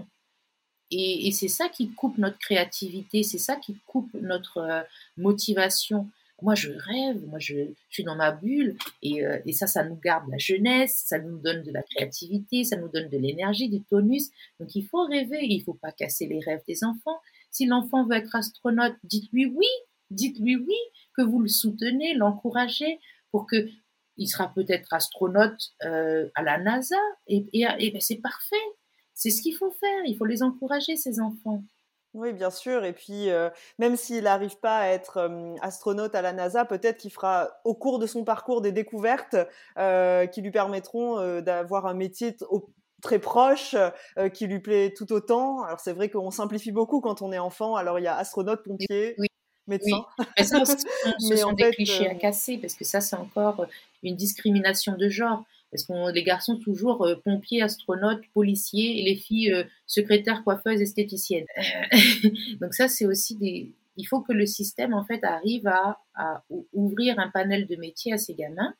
[0.90, 4.82] Et, c'est ça qui coupe notre créativité, c'est ça qui coupe notre euh,
[5.16, 6.08] motivation.
[6.42, 9.96] moi je rêve, moi je, suis dans ma bulle et, euh, et, ça, ça nous
[9.96, 13.82] garde la jeunesse, ça nous donne de la créativité, ça nous donne de l'énergie, du
[13.82, 14.30] tonus.
[14.60, 17.18] Donc il faut rêver, il faut pas casser les rêves des enfants.
[17.50, 19.68] Si l'enfant veut être astronaute, dites-lui oui,
[20.10, 20.76] dites-lui oui,
[21.16, 23.68] que vous le soutenez, l'encouragez pour que
[24.16, 26.96] il sera peut-être astronaute euh, à la NASA
[27.26, 28.56] et, et, et ben, c'est parfait.
[29.14, 30.04] C'est ce qu'il faut faire.
[30.06, 31.62] Il faut les encourager ces enfants.
[32.14, 32.84] Oui, bien sûr.
[32.84, 35.28] Et puis, euh, même s'il n'arrive pas à être
[35.62, 39.36] astronaute à la NASA, peut-être qu'il fera au cours de son parcours des découvertes
[39.78, 42.36] euh, qui lui permettront euh, d'avoir un métier
[43.02, 43.74] très proche,
[44.32, 45.62] qui lui plaît tout autant.
[45.64, 47.74] Alors, c'est vrai qu'on simplifie beaucoup quand on est enfant.
[47.74, 49.16] Alors, il y a astronaute, pompier.
[49.66, 50.04] Médecin.
[50.18, 50.24] Oui.
[50.36, 53.66] Mais ça, ce sont des clichés à casser parce que ça, c'est encore
[54.02, 55.44] une discrimination de genre.
[55.70, 60.80] Parce que les garçons toujours euh, pompiers, astronautes, policiers, et les filles euh, secrétaires, coiffeuses,
[60.80, 61.46] esthéticiennes.
[62.60, 63.72] Donc ça, c'est aussi des.
[63.96, 68.12] Il faut que le système en fait arrive à, à, ouvrir un panel de métiers
[68.12, 68.74] à ces gamins,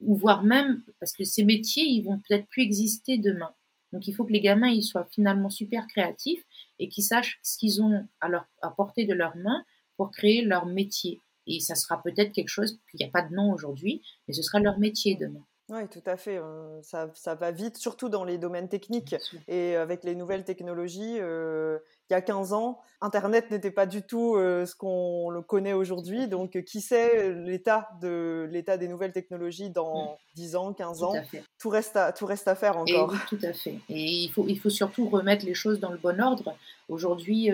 [0.00, 3.52] ou voire même parce que ces métiers, ils vont peut-être plus exister demain.
[3.92, 6.44] Donc il faut que les gamins ils soient finalement super créatifs
[6.78, 9.64] et qu'ils sachent ce qu'ils ont à, leur, à portée de leurs mains
[9.96, 11.20] pour créer leur métier.
[11.46, 14.42] Et ça sera peut-être quelque chose, qu'il n'y a pas de nom aujourd'hui, mais ce
[14.42, 15.44] sera leur métier demain.
[15.68, 16.40] Oui, tout à fait.
[16.82, 19.16] Ça, ça, va vite, surtout dans les domaines techniques.
[19.48, 21.80] Et avec les nouvelles technologies, il
[22.10, 26.28] y a 15 ans, Internet n'était pas du tout ce qu'on le connaît aujourd'hui.
[26.28, 31.14] Donc, qui sait l'état de l'état des nouvelles technologies dans 10 ans, 15 ans
[31.58, 33.12] tout, reste à, tout reste à faire encore.
[33.28, 33.80] tout à fait.
[33.88, 36.54] Et il faut, il faut surtout remettre les choses dans le bon ordre.
[36.88, 37.50] Aujourd'hui,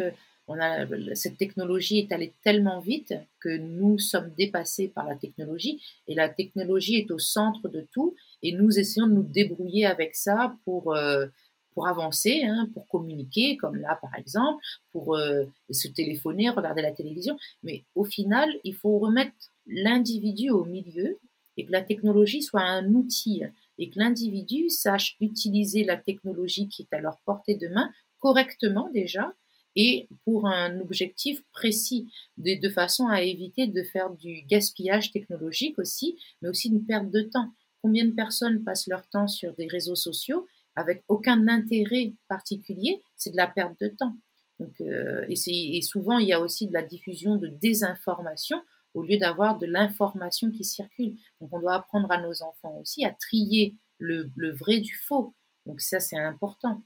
[1.15, 6.29] cette technologie est allée tellement vite que nous sommes dépassés par la technologie et la
[6.29, 10.95] technologie est au centre de tout et nous essayons de nous débrouiller avec ça pour
[10.95, 11.27] euh,
[11.75, 16.93] pour avancer, hein, pour communiquer, comme là par exemple, pour euh, se téléphoner, regarder la
[16.93, 17.39] télévision.
[17.63, 19.33] Mais au final, il faut remettre
[19.67, 21.19] l'individu au milieu
[21.57, 23.43] et que la technologie soit un outil
[23.79, 28.91] et que l'individu sache utiliser la technologie qui est à leur portée de main correctement
[28.93, 29.33] déjà
[29.77, 35.79] et pour un objectif précis, de, de, façon à éviter de faire du gaspillage technologique
[35.79, 37.53] aussi, mais aussi une perte de temps.
[37.83, 43.03] Combien de personnes passent leur temps sur des réseaux sociaux avec aucun intérêt particulier?
[43.17, 44.17] C'est de la perte de temps.
[44.61, 48.63] Donc, euh, et, souvent, il y a aussi de la diffusion de désinformation
[48.95, 51.17] au lieu d'avoir de l'information qui circule.
[51.41, 55.35] Donc, on doit apprendre à nos enfants aussi à trier le, le vrai du faux.
[55.67, 56.83] Donc, ça, c'est important.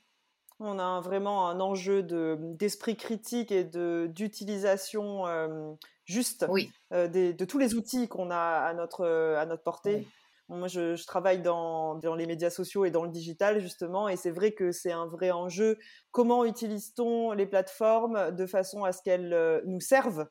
[0.59, 5.73] On a vraiment un enjeu d'esprit critique et d'utilisation euh,
[6.05, 6.47] juste
[6.93, 10.07] euh, de tous les outils qu'on a à notre, à notre portée.
[10.49, 14.31] Moi, je, travaille dans, dans, les médias sociaux et dans le digital, justement, et c'est
[14.31, 15.77] vrai que c'est un vrai enjeu.
[16.13, 20.29] Comment utilise-t-on les plateformes de façon à ce qu'elles euh, nous servent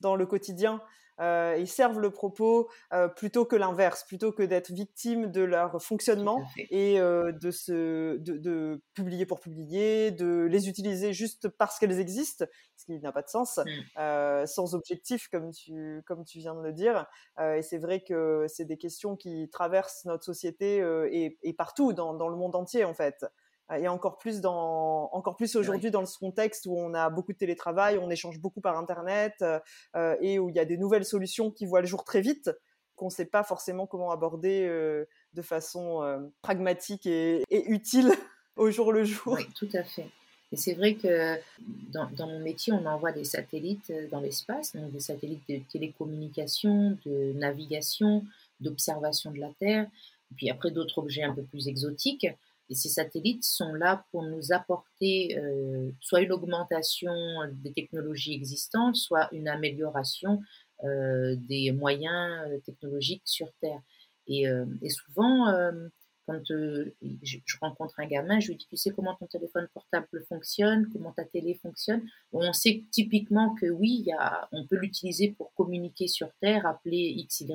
[0.00, 0.80] dans le quotidien?
[1.20, 5.82] Euh, ils servent le propos euh, plutôt que l'inverse, plutôt que d'être victime de leur
[5.82, 11.78] fonctionnement et euh, de, se, de, de, publier pour publier, de les utiliser juste parce
[11.78, 12.44] qu'elles existent,
[12.76, 14.46] ce qui n'a pas de sens, mmh.
[14.46, 17.06] sans objectif comme tu, comme tu viens de le dire.
[17.40, 20.78] et c'est vrai que c'est des questions qui traversent notre société
[21.10, 23.24] et, et, partout dans, dans le monde entier en fait
[23.76, 27.38] et encore plus dans encore plus aujourd'hui dans ce contexte où on a beaucoup de
[27.38, 29.44] télétravail, on échange beaucoup par internet
[29.94, 32.50] euh, et où il y a des nouvelles solutions qui voient le jour très vite
[32.96, 35.04] qu'on ne sait pas forcément comment aborder euh,
[35.34, 38.10] de façon euh, pragmatique et, utile
[38.56, 39.34] au jour le jour.
[39.34, 40.06] Oui, tout à fait.
[40.50, 41.36] Et c'est vrai que
[41.92, 46.96] dans, dans, mon métier, on envoie des satellites dans l'espace, donc des satellites de télécommunication,
[47.04, 48.24] de navigation,
[48.58, 49.86] d'observation de la Terre,
[50.36, 52.26] puis après d'autres objets un peu plus exotiques.
[52.70, 57.12] Et ces satellites sont là pour nous apporter euh, soit une augmentation
[57.62, 60.40] des technologies existantes, soit une amélioration
[60.84, 63.80] euh, des moyens euh, technologiques sur Terre.
[64.26, 65.88] Et, euh, et souvent, euh,
[66.26, 70.22] quand je, je, rencontre un gamin, je lui dis, tu sais comment ton téléphone portable
[70.28, 72.02] fonctionne, comment ta télé fonctionne?
[72.32, 77.26] On sait typiquement que oui, y a, on peut l'utiliser pour communiquer sur Terre, appeler
[77.26, 77.54] XY,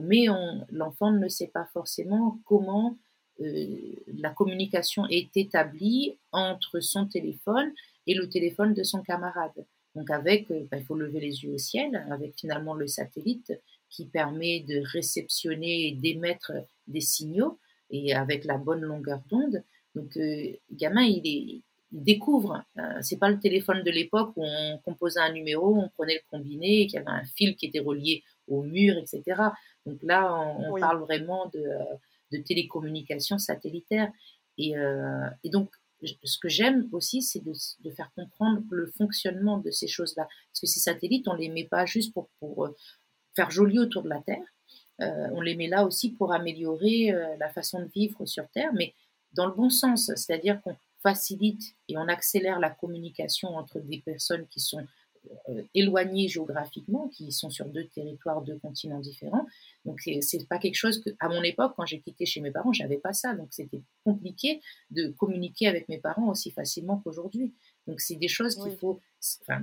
[0.00, 0.26] mais
[0.70, 7.72] l'enfant ne sait pas forcément comment euh, la communication est établie entre son téléphone
[8.06, 9.64] et le téléphone de son camarade.
[9.94, 13.52] Donc avec, euh, ben, il faut lever les yeux au ciel, avec finalement le satellite
[13.88, 16.52] qui permet de réceptionner et d'émettre
[16.86, 17.58] des signaux
[17.90, 19.62] et avec la bonne longueur d'onde.
[19.94, 22.64] Donc euh, gamin, il, est, il découvre.
[22.78, 26.38] Euh, c'est pas le téléphone de l'époque où on composait un numéro, on prenait le
[26.38, 29.40] combiné, et qu'il y avait un fil qui était relié au mur, etc.
[29.86, 31.62] Donc là, on, parle vraiment de
[32.32, 34.10] de télécommunications satellitaires.
[34.58, 35.70] Et, euh, et donc,
[36.22, 40.26] ce que j'aime aussi, c'est de, faire comprendre le fonctionnement de ces choses-là.
[40.50, 42.68] Parce que ces satellites, on les met pas juste pour, pour,
[43.34, 44.44] faire joli autour de la Terre.
[45.00, 48.94] on les met là aussi pour améliorer la façon de vivre sur Terre, mais
[49.32, 54.46] dans le bon sens, c'est-à-dire qu'on facilite et on accélère la communication entre des personnes
[54.48, 54.86] qui sont
[55.48, 59.46] euh, éloignées géographiquement, qui sont sur deux territoires, deux continents différents.
[59.84, 62.72] Donc c'est pas quelque chose que, à mon époque, quand j'ai quitté chez mes parents,
[62.72, 63.34] j'avais pas ça.
[63.34, 64.60] Donc c'était compliqué
[64.90, 67.54] de communiquer avec mes parents aussi facilement qu'aujourd'hui.
[67.86, 69.00] Donc c'est des choses qu'il faut.
[69.42, 69.62] Enfin,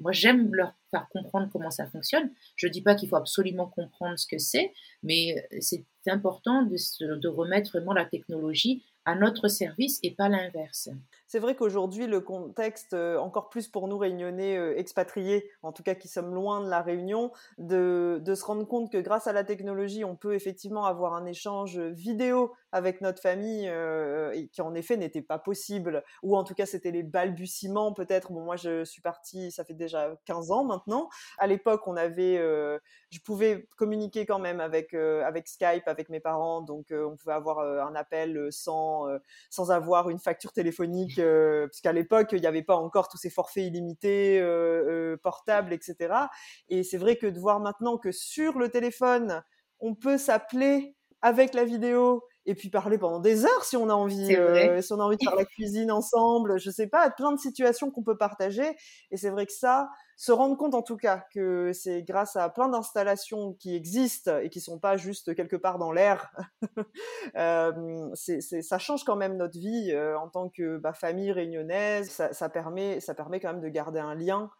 [0.00, 2.30] moi, j'aime leur faire comprendre comment ça fonctionne.
[2.56, 4.72] Je ne dis pas qu'il faut absolument comprendre ce que c'est,
[5.02, 10.90] mais c'est important de, de, remettre vraiment la technologie à notre service et pas l'inverse.
[11.30, 15.82] C'est vrai qu'aujourd'hui, le contexte, euh, encore plus pour nous réunionnais euh, expatriés, en tout
[15.82, 19.44] cas qui sommes loin de la Réunion, de, se rendre compte que grâce à la
[19.44, 24.74] technologie, on peut effectivement avoir un échange vidéo avec notre famille, euh, et qui en
[24.74, 28.32] effet n'était pas possible, ou en tout cas c'était les balbutiements peut-être.
[28.32, 31.10] Bon, moi je suis partie, ça fait déjà 15 ans maintenant.
[31.36, 32.36] À l'époque, on avait,
[33.10, 37.58] je pouvais communiquer quand même avec, avec Skype, avec mes parents, donc on pouvait avoir
[37.60, 39.06] un appel sans,
[39.50, 43.30] sans avoir une facture téléphonique euh, puisqu'à l'époque, il n'y avait pas encore tous ces
[43.30, 46.14] forfaits illimités, euh, euh, portables, etc.
[46.68, 49.42] Et c'est vrai que de voir maintenant que sur le téléphone,
[49.80, 53.92] on peut s'appeler avec la vidéo et puis parler pendant des heures si on a
[53.92, 57.30] envie, euh, si on a envie de faire la cuisine ensemble, je sais pas, plein
[57.30, 58.74] de situations qu'on peut partager.
[59.10, 62.48] Et c'est vrai que ça, se rendre compte en tout cas que c'est grâce à
[62.48, 66.32] plein d'installations qui existent et qui sont pas juste quelque part dans l'air,
[67.36, 72.08] euh, ça change quand même notre vie euh, en tant que bah, famille réunionnaise.
[72.08, 74.50] Ça, ça, permet, ça permet quand même de garder un lien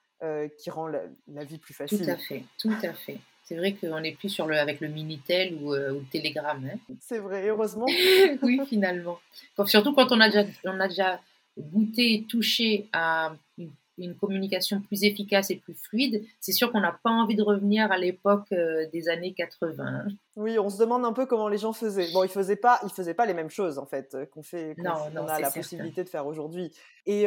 [0.58, 2.04] qui rend la, la vie plus facile.
[2.04, 3.20] Tout à fait, tout à fait.
[3.48, 6.62] C'est vrai qu'on n'est plus sur le, avec le Minitel ou, euh, ou le Telegram.
[6.70, 6.76] Hein.
[7.00, 7.86] C'est vrai, heureusement.
[8.42, 9.18] oui, finalement.
[9.64, 11.18] surtout quand on a déjà, on a déjà
[11.56, 16.98] goûté touché à une une communication plus efficace et plus fluide, c'est sûr qu'on n'a
[17.02, 20.06] pas envie de revenir à l'époque euh, des années 80.
[20.40, 22.12] Oui, on se demande un peu comment les gens faisaient.
[22.12, 24.76] Bon, ils faisaient pas, ils faisaient pas les mêmes choses en fait euh, qu'on fait,
[24.76, 26.72] qu'on a la possibilité de faire aujourd'hui.
[27.06, 27.26] Et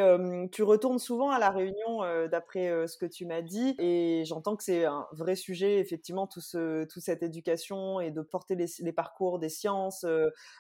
[0.54, 4.56] tu retournes souvent à la réunion euh, d'après ce que tu m'as dit, et j'entends
[4.56, 8.68] que c'est un vrai sujet effectivement tout ce, toute cette éducation et de porter les,
[8.80, 10.06] les parcours des sciences,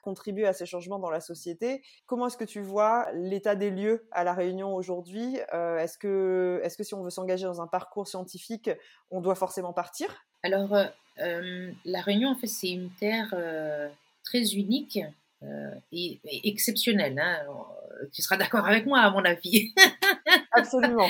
[0.03, 1.81] contribuer à ces changements dans la société.
[2.05, 5.37] Comment est-ce que tu vois l'état des lieux à la réunion aujourd'hui?
[5.53, 8.69] Est-ce que, est-ce que si on veut s'engager dans un parcours scientifique,
[9.09, 10.25] on doit forcément partir?
[10.43, 10.75] Alors,
[11.19, 13.89] euh, euh, la Réunion, en fait, c'est une terre euh,
[14.23, 14.99] très unique
[15.91, 17.19] et, exceptionnelle.
[17.19, 17.39] Hein.
[18.13, 19.73] Tu seras d'accord avec moi, à mon avis.
[20.51, 21.07] Absolument.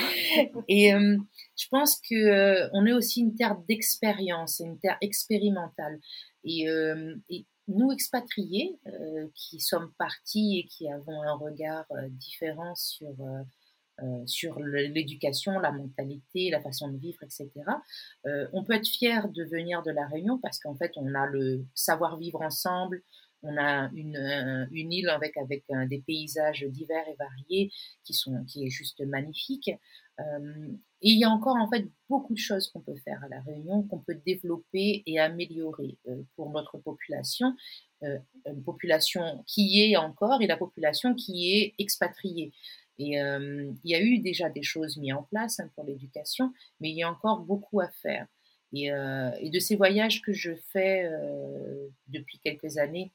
[0.67, 5.99] et je pense que on est aussi une terre d'expérience, une terre expérimentale.
[6.43, 6.65] Et,
[7.29, 8.79] et nous expatriés,
[9.35, 13.13] qui sommes partis et qui avons un regard différent sur
[14.01, 17.49] euh, sur l'éducation, la mentalité, la façon de vivre, etc.
[18.25, 21.27] Euh, on peut être fier de venir de la Réunion parce qu'en fait, on a
[21.27, 23.03] le savoir vivre ensemble,
[23.43, 27.71] on a une, une île avec, avec des paysages divers et variés
[28.03, 29.69] qui, sont, qui est juste magnifique.
[30.19, 30.67] Euh,
[31.01, 33.41] et il y a encore en fait beaucoup de choses qu'on peut faire à la
[33.41, 35.97] Réunion, qu'on peut développer et améliorer
[36.35, 37.55] pour notre population,
[38.01, 42.51] une population qui est encore et la population qui est expatriée.
[43.01, 46.91] Et il y a eu déjà des choses mises en place hein, pour l'éducation, mais
[46.91, 48.27] il y a encore beaucoup à faire.
[48.73, 51.09] Et, de ces voyages que je fais
[52.07, 53.11] depuis quelques années,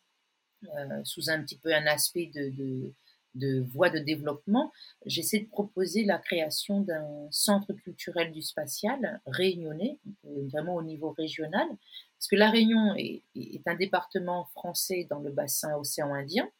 [1.04, 4.72] sous un petit peu un aspect de, voie de développement,
[5.06, 11.68] j'essaie de proposer la création d'un centre culturel du spatial réunionnais, vraiment au niveau régional,
[12.18, 16.50] parce que la Réunion est un département français dans le bassin océan Indien,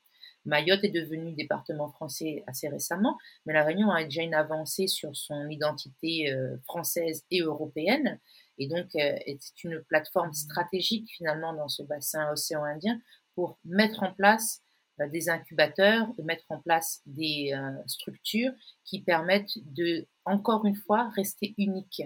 [0.47, 5.15] Mayotte est devenu département français assez récemment, mais la Réunion a déjà une avancée sur
[5.15, 8.19] son identité euh, française et européenne,
[8.59, 13.01] et donc euh, c'est une plateforme stratégique finalement dans ce bassin océan Indien
[13.35, 14.63] pour mettre en place
[15.01, 17.53] euh, des incubateurs, de mettre en place des
[17.87, 18.53] structures
[18.85, 22.03] qui permettent de, encore une fois, rester unique.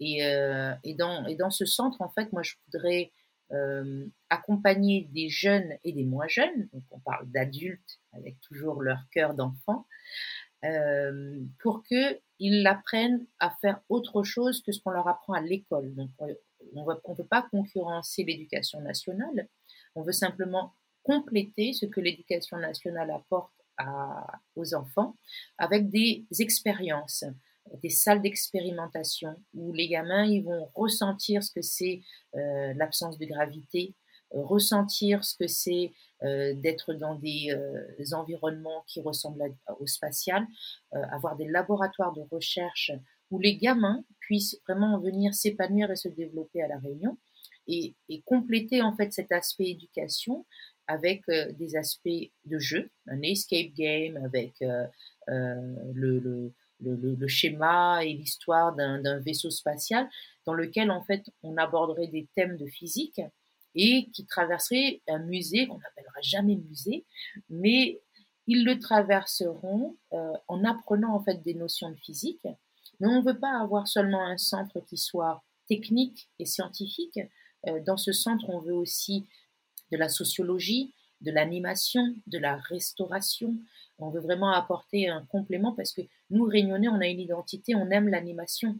[0.00, 0.20] Et,
[0.84, 3.10] et, dans, et dans ce centre, en fait, moi, je voudrais
[3.52, 9.08] euh, accompagner des jeunes et des moins jeunes, donc on parle d'adultes avec toujours leur
[9.10, 9.86] cœur d'enfant,
[10.64, 15.94] euh, pour qu'ils apprennent à faire autre chose que ce qu'on leur apprend à l'école.
[15.94, 19.48] Donc on ne veut pas concurrencer l'éducation nationale,
[19.94, 23.52] on veut simplement compléter ce que l'éducation nationale apporte
[24.56, 25.14] aux enfants
[25.56, 27.24] avec des expériences
[27.82, 32.00] des salles d'expérimentation où les gamins ils vont ressentir ce que c'est
[32.36, 33.94] euh, l'absence de gravité,
[34.34, 35.92] euh, ressentir ce que c'est
[36.22, 37.54] euh, d'être dans des
[38.12, 40.46] environnements qui ressemblent au spatial,
[40.92, 42.92] avoir des laboratoires de recherche
[43.30, 47.18] où les gamins puissent vraiment venir s'épanouir et se développer à la Réunion
[47.66, 47.94] et,
[48.24, 50.46] compléter en fait cet aspect éducation
[50.86, 54.54] avec des aspects de jeu, un escape game avec
[55.26, 60.08] le, le, schéma et l'histoire d'un vaisseau spatial
[60.46, 63.20] dans lequel en fait on aborderait des thèmes de physique
[63.74, 67.04] et qui traverserait un musée qu'on n'appellera jamais musée,
[67.50, 68.00] mais
[68.46, 72.46] ils le traverseront en apprenant en fait des notions de physique.
[72.98, 77.20] Mais on ne veut pas avoir seulement un centre qui soit technique et scientifique.
[77.84, 79.28] dans ce centre, on veut aussi
[79.92, 83.54] de la sociologie, de l'animation, de la restauration.
[83.98, 87.90] On veut vraiment apporter un complément parce que nous, Réunionnais, on a une identité, on
[87.90, 88.78] aime l'animation,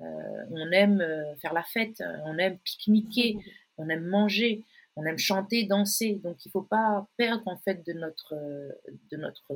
[0.00, 0.04] euh,
[0.50, 3.38] on aime euh, faire la fête, on aime pique-niquer,
[3.76, 4.64] on aime manger,
[4.96, 6.20] on aime chanter, danser.
[6.22, 8.34] Donc il ne faut pas perdre en fait de notre,
[9.10, 9.52] de notre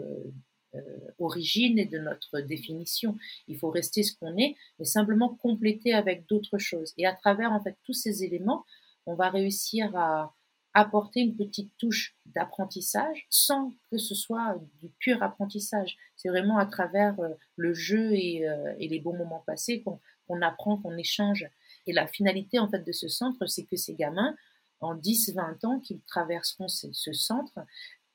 [0.75, 0.81] euh,
[1.19, 3.17] origine et de notre définition.
[3.47, 6.95] Il faut rester ce qu'on est, mais simplement compléter avec d'autres choses.
[6.99, 8.65] Et à travers en fait tous ces éléments,
[9.07, 10.35] on va réussir à,
[10.75, 15.97] apporter une petite touche d'apprentissage sans que ce soit du pur apprentissage.
[16.17, 20.77] C'est vraiment à travers euh, le jeu euh, et, les bons moments passés qu'on apprend,
[20.79, 21.49] qu'on échange.
[21.87, 24.35] Et la finalité en fait de ce centre, c'est que ces gamins,
[24.81, 27.61] en 10-20 ans qu'ils traverseront ce, ce centre,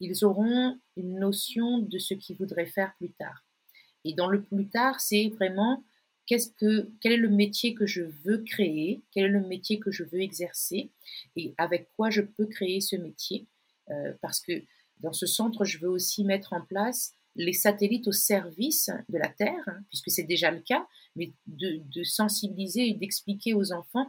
[0.01, 3.45] ils auront une notion de ce qu'ils voudraient faire plus tard.
[4.03, 5.83] Et dans le plus tard, c'est vraiment
[6.29, 9.89] qu'est-ce que, quel est le métier que je veux créer, quel est le métier que
[9.89, 10.91] je veux exercer
[11.35, 13.47] et avec quoi je peux créer ce métier.
[13.89, 14.63] Euh, parce que
[14.99, 19.29] dans ce centre, je veux aussi mettre en place les satellites au service de la
[19.29, 24.07] Terre, hein, puisque c'est déjà le cas, mais de, de sensibiliser et d'expliquer aux enfants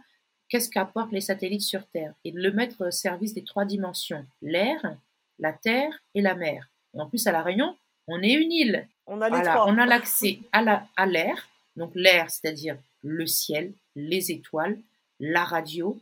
[0.51, 4.27] qu'est-ce qu'apportent les satellites sur Terre et de le mettre au service des trois dimensions,
[4.43, 4.99] l'air,
[5.39, 6.71] la Terre et la mer.
[6.93, 7.75] Et en plus, à La Réunion,
[8.09, 8.89] on est une île.
[9.07, 11.49] On a, les on a l'accès à l'air,
[11.81, 14.79] donc l'air, c'est-à-dire le ciel, les étoiles,
[15.19, 15.99] la radio,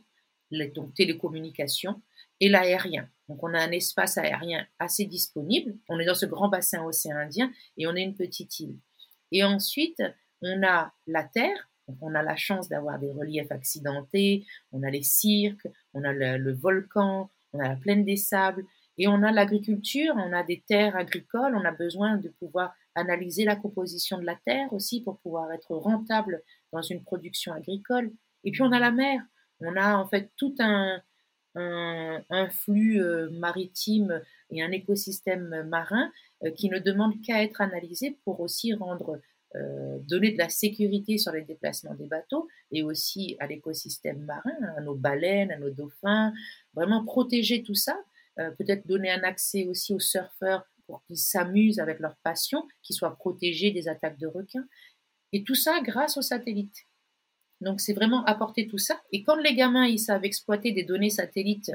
[0.51, 2.01] les, donc télécommunications,
[2.41, 3.09] et l'aérien.
[3.29, 5.75] Donc on a un espace aérien assez disponible.
[5.87, 8.75] On est dans ce grand bassin océan Indien et on est une petite île.
[9.31, 10.03] Et ensuite,
[10.41, 11.69] on a la Terre.
[11.87, 16.13] Donc on a la chance d'avoir des reliefs accidentés, on a les cirques, on a
[16.13, 18.63] le volcan, on a la plaine des sables,
[18.99, 23.45] et on a l'agriculture, on a des terres agricoles, on a besoin de pouvoir analyser
[23.45, 28.11] la composition de la terre aussi pour pouvoir être rentable dans une production agricole.
[28.43, 29.21] Et puis on a la mer,
[29.59, 31.01] on a en fait tout un,
[32.51, 34.21] flux euh, maritime
[34.51, 36.11] et un écosystème marin
[36.43, 39.19] euh, qui ne demande qu'à être analysé pour aussi rendre
[39.55, 44.55] euh, donner de la sécurité sur les déplacements des bateaux et aussi à l'écosystème marin,
[44.77, 46.31] à nos baleines, à nos dauphins,
[46.73, 47.99] vraiment protéger tout ça,
[48.57, 53.15] peut-être donner un accès aussi aux surfeurs pour qu'ils s'amusent avec leur passion, qu'ils soient
[53.15, 54.65] protégés des attaques de requins.
[55.33, 56.87] Et tout ça grâce aux satellites.
[57.61, 58.99] Donc c'est vraiment apporter tout ça.
[59.11, 61.71] Et quand les gamins ils savent exploiter des données satellites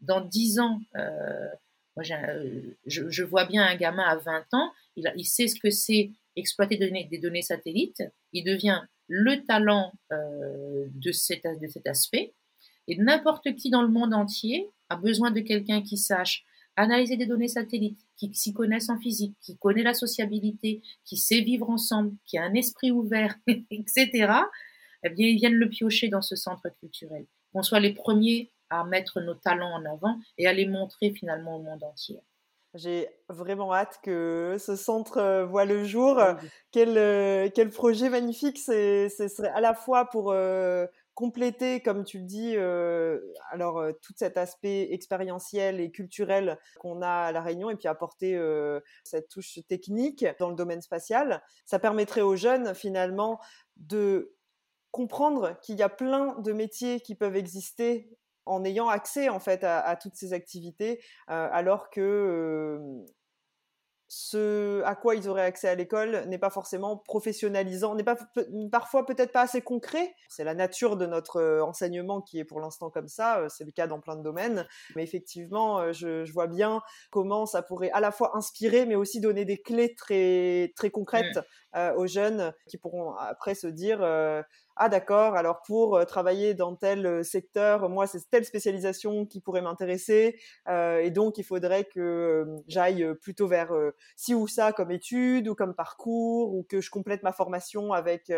[0.00, 1.48] dans 10 ans, euh,
[1.94, 6.10] moi euh, je, vois bien un gamin à 20 ans, il, sait ce que c'est
[6.34, 8.02] exploiter des données, des données, satellites,
[8.32, 12.34] il devient le talent euh, de, cet, de cet aspect.
[12.88, 16.44] Et n'importe qui dans le monde entier a besoin de quelqu'un qui sache
[16.76, 21.40] analyser des données satellites, qui s'y connaissent en physique, qui connaît la sociabilité, qui sait
[21.40, 23.36] vivre ensemble, qui a un esprit ouvert,
[23.70, 24.32] etc.,
[25.02, 27.26] eh bien, ils viennent le piocher dans ce centre culturel.
[27.52, 31.56] Qu'on soit les premiers à mettre nos talents en avant et à les montrer finalement
[31.56, 32.18] au monde entier.
[32.74, 36.20] J'ai vraiment hâte que ce centre euh, voit le jour.
[36.72, 38.58] Quel, euh, quel projet magnifique!
[38.58, 43.18] Ce serait à la fois pour euh, compléter, comme tu le dis, euh,
[43.50, 47.88] alors euh, tout cet aspect expérientiel et culturel qu'on a à la Réunion, et puis
[47.88, 53.40] apporter euh, cette touche technique dans le domaine spatial, ça permettrait aux jeunes finalement
[53.76, 54.34] de
[54.90, 58.10] comprendre qu'il y a plein de métiers qui peuvent exister
[58.44, 62.78] en ayant accès en fait à, à toutes ces activités, alors que
[64.08, 68.16] ce à quoi ils auraient accès à l'école n'est pas forcément professionnalisant, n'est pas
[68.70, 70.14] parfois peut-être pas assez concret.
[70.28, 73.64] C'est la nature de notre euh, enseignement qui est pour l'instant comme ça, euh, c'est
[73.64, 74.66] le cas dans plein de domaines.
[74.94, 78.94] Mais effectivement, euh, je, je, vois bien comment ça pourrait à la fois inspirer, mais
[78.94, 81.40] aussi donner des clés très très concrètes
[81.96, 83.98] aux jeunes qui pourront après se dire
[84.76, 89.40] ah d'accord, alors pour euh, travailler dans tel euh, secteur, moi c'est telle spécialisation qui
[89.40, 93.72] pourrait m'intéresser, euh, et donc il faudrait que j'aille plutôt vers
[94.16, 98.30] ci ou ça comme étude ou comme parcours, ou que je complète ma formation avec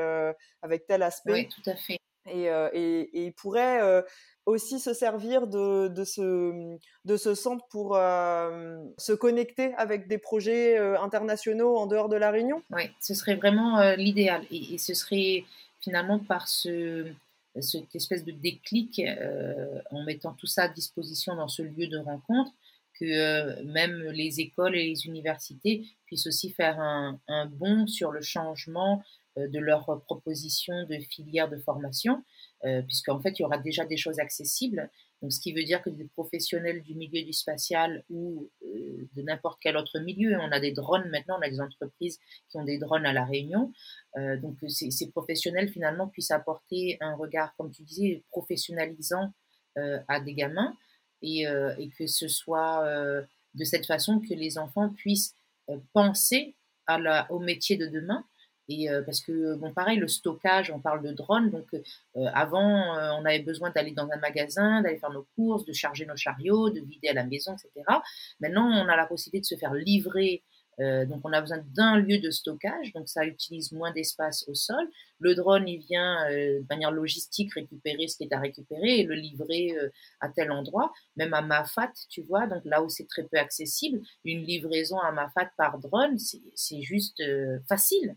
[0.62, 1.32] avec tel aspect.
[1.32, 1.98] Oui, tout à fait.
[2.30, 4.04] Et, et, et, il pourrait
[4.44, 10.78] aussi se servir de, de, ce, de ce centre pour se connecter avec des projets
[10.78, 14.44] internationaux en dehors de la Réunion Oui, ce serait vraiment l'idéal.
[14.50, 15.44] Et, et, ce serait
[15.80, 17.06] finalement par ce,
[17.60, 19.00] cette espèce de déclic
[19.90, 22.52] en mettant tout ça à disposition dans ce lieu de rencontre
[22.98, 28.20] que euh, même les écoles et les universités puissent aussi faire un, bond sur le
[28.20, 29.02] changement
[29.38, 32.22] euh, de leurs propositions de filières de formation,
[32.64, 34.90] euh, puisqu'en fait, il y aura déjà des choses accessibles.
[35.22, 38.48] Donc, ce qui veut dire que des professionnels du milieu du spatial ou
[39.14, 42.18] de n'importe quel autre milieu, on a des drones maintenant, on a des entreprises
[42.50, 43.72] qui ont des drones à la Réunion.
[44.16, 49.32] donc, ces, ces, professionnels finalement puissent apporter un regard, comme tu disais, professionnalisant
[50.08, 50.74] à des gamins
[51.24, 53.22] euh, et, que ce soit euh,
[53.54, 55.34] de cette façon que les enfants puissent
[55.68, 56.54] euh, penser
[56.86, 58.24] à la, au métier de demain.
[58.68, 61.50] Et parce que, bon, pareil, le stockage, on parle de drone.
[61.50, 61.66] Donc,
[62.34, 66.16] avant, on avait besoin d'aller dans un magasin, d'aller faire nos courses, de charger nos
[66.16, 67.70] chariots, de vider à la maison, etc.
[68.40, 70.42] Maintenant, on a la possibilité de se faire livrer
[70.80, 74.54] euh, donc on a besoin d'un lieu de stockage, donc ça utilise moins d'espace au
[74.54, 74.88] sol.
[75.18, 79.04] Le drone, il vient euh, de manière logistique récupérer ce qui est à récupérer et
[79.04, 79.88] le livrer euh,
[80.20, 80.92] à tel endroit.
[81.16, 85.10] Même à Mafat, tu vois, donc là où c'est très peu accessible, une livraison à
[85.10, 86.16] Mafat par drone,
[86.54, 87.22] c'est juste
[87.68, 88.16] facile.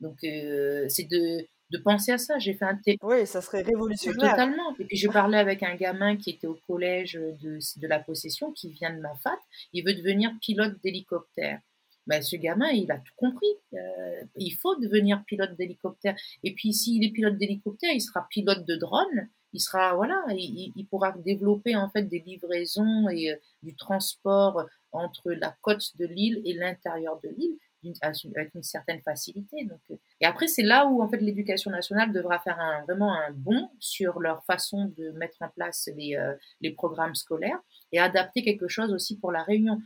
[0.00, 2.38] Donc c'est de de penser à ça.
[2.38, 4.30] J'ai fait un Oui, ça serait révolutionnaire.
[4.30, 4.76] Totalement.
[4.78, 8.52] Et puis je parlais avec un gamin qui était au collège de, de la possession,
[8.52, 9.38] qui vient de Mafat.
[9.72, 11.60] Il veut devenir pilote d'hélicoptère
[12.06, 13.46] ben, ce gamin, il a tout compris.
[13.74, 16.16] Euh, il faut devenir pilote d'hélicoptère.
[16.44, 19.28] Et puis, s'il est pilote d'hélicoptère, il sera pilote de drone.
[19.52, 24.66] Il sera, voilà, il, il pourra développer en fait des livraisons et euh, du transport
[24.92, 27.56] entre la côte de l'île et l'intérieur de l'île
[27.86, 29.68] une certaine facilité.
[29.90, 33.70] Euh, et après, c'est là où en fait l'éducation nationale devra faire vraiment un bond
[33.78, 37.60] sur leur façon de mettre en place les, euh, les programmes scolaires
[37.92, 39.80] et adapter quelque chose aussi pour la Réunion.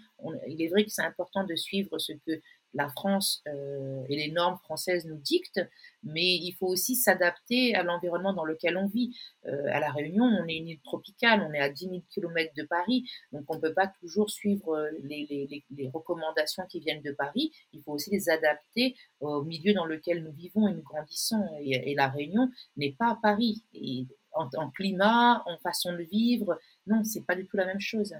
[0.46, 2.40] il est vrai que c'est important de suivre ce que
[2.74, 5.60] la France euh, et les normes françaises nous dictent,
[6.02, 9.16] mais il faut aussi s'adapter à l'environnement dans lequel on vit.
[9.46, 12.52] Euh, à La Réunion, on est une île tropicale, on est à 10 000 km
[12.56, 17.12] de Paris, donc on ne peut pas toujours suivre euh, les, recommandations qui viennent de
[17.12, 21.48] Paris, il faut aussi les adapter au milieu dans lequel nous vivons et nous grandissons.
[21.60, 23.64] Et, et La Réunion n'est pas à Paris.
[23.74, 27.80] Et en, en, climat, en façon de vivre, non, c'est pas du tout la même
[27.80, 28.14] chose.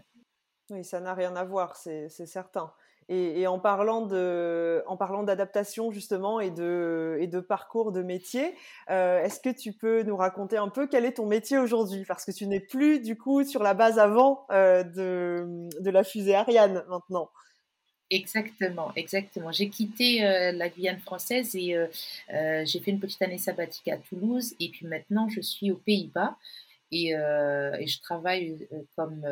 [0.71, 2.73] Oui, ça n'a rien à voir, c'est certain.
[3.13, 8.55] Et, en parlant de, en parlant d'adaptation justement et de, et de parcours de métier,
[8.89, 12.05] euh, est-ce que tu peux nous raconter un peu quel est ton métier aujourd'hui?
[12.07, 16.05] Parce que tu n'es plus du coup sur la base avant euh, de, de la
[16.05, 17.31] fusée Ariane maintenant.
[18.11, 19.51] Exactement, exactement.
[19.51, 21.77] J'ai quitté euh, la Guyane française et
[22.29, 26.37] j'ai fait une petite année sabbatique à Toulouse et puis maintenant je suis aux Pays-Bas
[26.93, 29.25] et, et, je travaille comme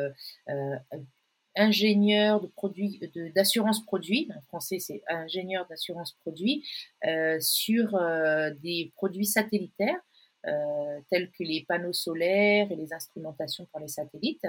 [1.55, 2.99] ingénieur de produits,
[3.35, 6.65] d'assurance produit, en français c'est ingénieur d'assurance produit,
[7.05, 9.99] euh, sur euh, des produits satellitaires
[10.47, 14.47] euh, tels que les panneaux solaires et les instrumentations pour les satellites.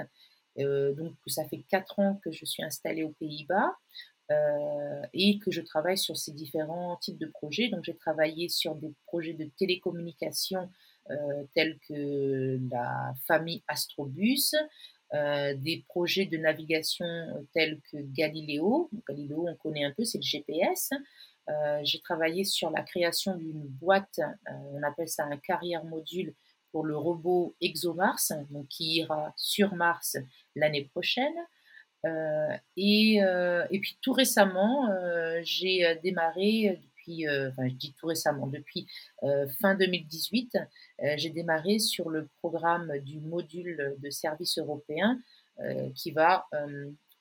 [0.57, 3.71] donc ça fait quatre ans que je suis installée aux Pays-Bas.
[5.13, 7.67] et que je travaille sur ces différents types de projets.
[7.67, 10.69] Donc, j'ai travaillé sur des projets de télécommunication
[11.53, 14.55] tels que la famille Astrobus,
[15.13, 17.05] euh, des projets de navigation
[17.53, 18.89] tels que Galileo.
[19.09, 20.91] Galileo, on connaît un peu, c'est le GPS.
[21.49, 26.33] Euh, j'ai travaillé sur la création d'une boîte, euh, on appelle ça un carrière module
[26.71, 30.15] pour le robot ExoMars, donc qui ira sur Mars
[30.55, 31.33] l'année prochaine.
[32.77, 33.19] Et,
[33.81, 34.89] puis tout récemment,
[35.43, 36.79] j'ai démarré
[37.27, 38.87] euh, je dis tout récemment, depuis
[39.23, 45.19] euh, fin 2018, euh, j'ai démarré sur le programme du module de service européen
[45.93, 46.47] qui va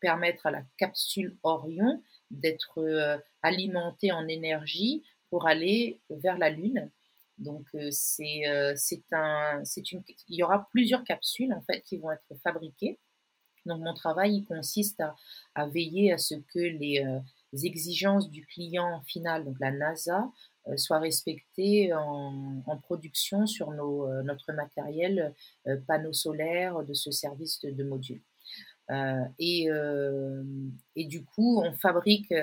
[0.01, 2.81] permettre à la capsule Orion d'être
[3.43, 6.91] alimentée en énergie pour aller vers la Lune.
[7.37, 8.45] Donc c'est
[9.13, 12.99] un c'est une il y aura plusieurs capsules en fait qui vont être fabriquées.
[13.67, 15.03] Donc mon travail il consiste
[15.55, 17.05] à veiller à ce que les
[17.53, 20.31] exigences du client final, donc la NASA,
[20.69, 25.35] euh, soient respectées en, production sur nos, euh, notre matériel
[25.67, 28.23] euh, panneaux solaires de ce service de, module.
[29.39, 29.69] et,
[30.97, 32.35] et, du coup, on fabrique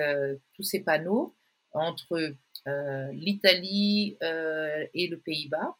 [0.54, 1.34] tous ces panneaux
[1.72, 2.34] entre
[3.12, 5.76] l'Italie et le Pays-Bas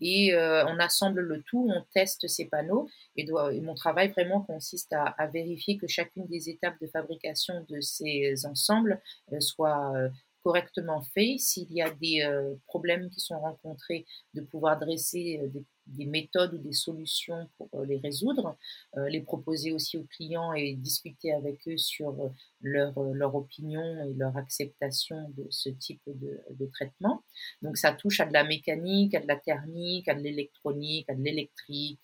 [0.00, 3.26] et euh, on assemble le tout, on teste ces panneaux et,
[3.60, 9.00] mon travail vraiment consiste à, vérifier que chacune des étapes de fabrication de ces ensembles
[9.32, 10.08] euh, soit euh,
[10.42, 12.26] correctement fait, s'il y a des
[12.66, 17.84] problèmes qui sont rencontrés, de pouvoir dresser des des méthodes ou des solutions pour euh,
[17.84, 18.56] les résoudre,
[18.96, 22.28] euh, les proposer aussi aux clients et discuter avec eux sur euh,
[22.62, 27.22] leur, leur opinion et leur acceptation de ce type de, de, traitement.
[27.62, 31.14] Donc ça touche à de la mécanique, à de la thermique, à de l'électronique, à
[31.14, 32.00] de l'électrique.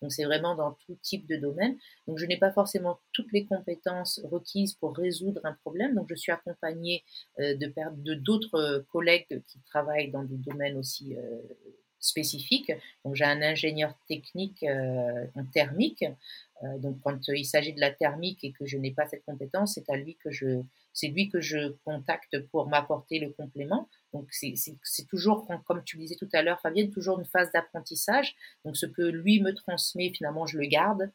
[0.00, 1.76] Donc c'est vraiment dans tout type de domaine.
[2.06, 5.94] Donc je n'ai pas forcément toutes les compétences requises pour résoudre un problème.
[5.94, 7.04] Donc je suis accompagnée
[7.38, 11.16] de d'autres collègues qui travaillent dans des domaines aussi
[12.06, 12.72] spécifique.
[13.04, 16.04] Donc j'ai un ingénieur technique euh, en thermique.
[16.62, 19.74] Euh, donc quand il s'agit de la thermique et que je n'ai pas cette compétence,
[19.74, 23.88] c'est à lui que je c'est lui que je contacte pour m'apporter le complément.
[24.16, 28.34] Donc c'est toujours, comme tu le disais tout à l'heure, Fabienne, toujours une phase d'apprentissage.
[28.64, 31.10] Donc ce que lui me transmet, finalement, je le garde.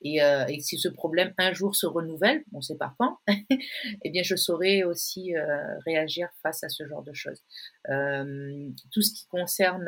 [0.00, 4.10] Et, euh, si ce problème un jour se renouvelle, on ne sait pas quand, eh
[4.10, 7.42] bien je saurai aussi euh, réagir face à ce genre de choses.
[7.90, 9.86] Euh, tout ce qui concerne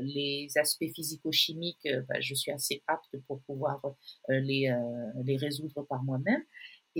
[0.00, 3.82] les aspects physico-chimiques, bah, je suis assez apte pour pouvoir
[4.28, 4.72] les
[5.36, 6.42] résoudre par moi-même.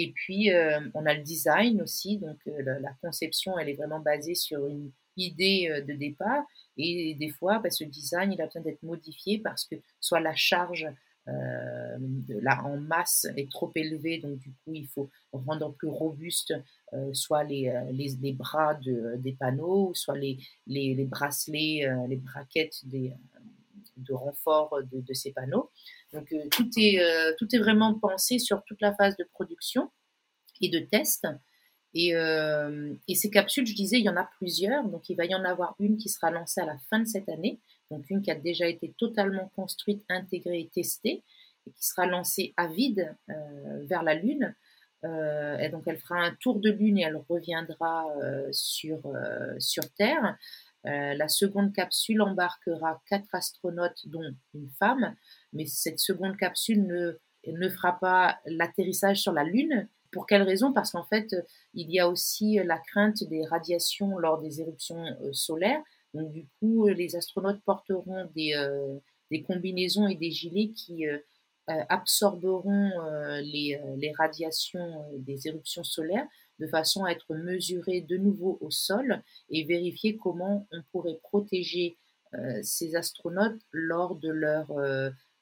[0.00, 2.16] Et puis, euh, on a le design aussi.
[2.16, 6.42] Donc, euh, la, conception, elle est vraiment basée sur une idée euh, de départ.
[6.78, 10.34] Et des fois, bah, ce design, il a besoin d'être modifié parce que soit la
[10.34, 10.86] charge
[11.26, 16.52] en masse est trop élevée, donc du coup, il faut rendre plus robuste
[17.12, 17.70] soit les,
[18.36, 25.70] bras de, des panneaux, soit les, les, bracelets, les braquettes de renfort de ces panneaux.
[26.12, 29.90] Donc euh, tout, est, euh, tout est vraiment pensé sur toute la phase de production
[30.60, 31.26] et de test.
[31.92, 34.84] Et, euh, et, ces capsules, je disais, il y en a plusieurs.
[34.84, 37.28] Donc, il va y en avoir une qui sera lancée à la fin de cette
[37.28, 37.60] année.
[37.90, 41.24] Donc, une qui a déjà été totalement construite, intégrée et testée,
[41.66, 43.12] et qui sera lancée à vide
[43.88, 44.54] vers la Lune.
[45.02, 48.06] et donc, elle fera un tour de Lune et elle reviendra
[48.52, 49.00] sur,
[49.58, 50.38] sur Terre.
[50.84, 54.22] La seconde capsule embarquera quatre astronautes, dont
[54.54, 55.14] une femme,
[55.52, 59.88] mais cette seconde capsule ne, ne fera pas l'atterrissage sur la Lune.
[60.12, 60.72] Pour quelle raison?
[60.72, 61.34] Parce qu'en fait,
[61.74, 65.82] il y a aussi la crainte des radiations lors des éruptions euh, solaires.
[66.14, 68.98] Donc du coup, les astronautes porteront des, euh,
[69.30, 71.18] des combinaisons et des gilets qui euh,
[71.88, 72.90] absorberont
[73.42, 76.26] les, les, radiations des éruptions solaires
[76.60, 81.96] de façon à être mesurés de nouveau au sol et vérifier comment on pourrait protéger
[82.62, 84.70] ces astronautes lors de leur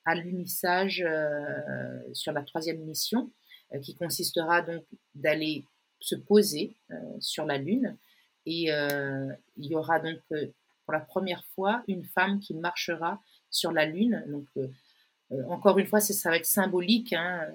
[0.09, 3.31] à l'unissage euh, sur la troisième mission,
[3.75, 4.83] euh, qui consistera donc
[5.15, 5.67] d'aller
[6.01, 7.97] se poser euh, sur la Lune.
[8.47, 8.71] Et
[9.59, 14.25] il y aura donc pour la première fois une femme qui marchera sur la Lune.
[14.29, 14.47] Donc,
[15.49, 17.13] encore une fois, ça va être symbolique.
[17.13, 17.47] Hein.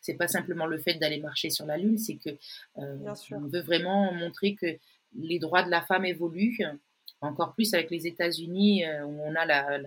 [0.00, 2.30] C'est pas simplement le fait d'aller marcher sur la Lune, c'est que
[2.76, 4.66] on veut vraiment montrer que
[5.16, 6.60] les droits de la femme évoluent.
[7.20, 9.80] Encore plus avec les États-Unis, où on a la,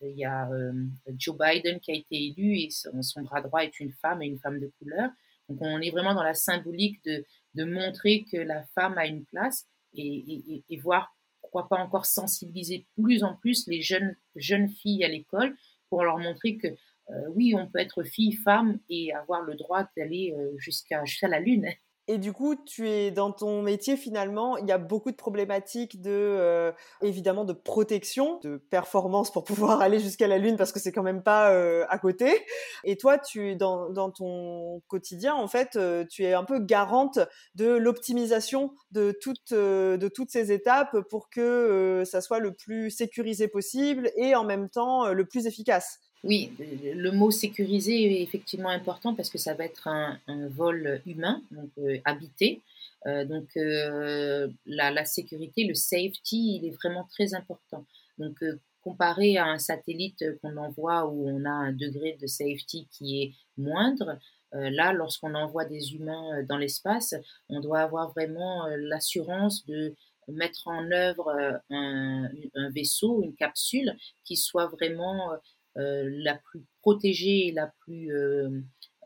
[0.00, 0.72] il y a euh,
[1.16, 4.38] Joe Biden qui a été élu et son, bras droit est une femme et une
[4.38, 5.10] femme de couleur.
[5.48, 7.24] Donc on est vraiment dans la symbolique de,
[7.54, 12.86] de montrer que la femme a une place et, et, voir pourquoi pas encore sensibiliser
[12.96, 15.54] plus en plus les jeunes, jeunes filles à l'école
[15.92, 19.84] pour leur montrer que euh, oui, on peut être fille, femme et avoir le droit
[19.94, 21.68] d'aller euh, jusqu'à jusqu'à la lune.
[22.08, 26.00] Et du coup, tu es dans ton métier finalement, il y a beaucoup de problématiques
[26.00, 30.80] de euh, évidemment de protection, de performance pour pouvoir aller jusqu'à la lune parce que
[30.80, 32.44] c'est quand même pas euh, à côté.
[32.82, 37.20] Et toi, tu dans, dans ton quotidien en fait, euh, tu es un peu garante
[37.54, 43.46] de l'optimisation de toutes de toutes ces étapes pour que ça soit le plus sécurisé
[43.46, 46.00] possible et en même temps le plus efficace.
[46.24, 50.20] Oui, le mot sécurisé est effectivement important parce que ça va être un,
[50.50, 52.60] vol humain, donc euh, habité.
[53.06, 57.84] Euh, donc euh, la, sécurité, le safety, il est vraiment très important.
[58.18, 58.38] Donc
[58.82, 63.32] comparé à un satellite qu'on envoie où on a un degré de safety qui est
[63.56, 64.18] moindre,
[64.52, 67.14] là, lorsqu'on envoie des humains dans l'espace,
[67.48, 69.94] on doit avoir vraiment l'assurance de
[70.28, 72.28] mettre en œuvre un,
[72.70, 75.32] vaisseau, une capsule qui soit vraiment
[75.76, 78.60] la plus protégée et la plus euh,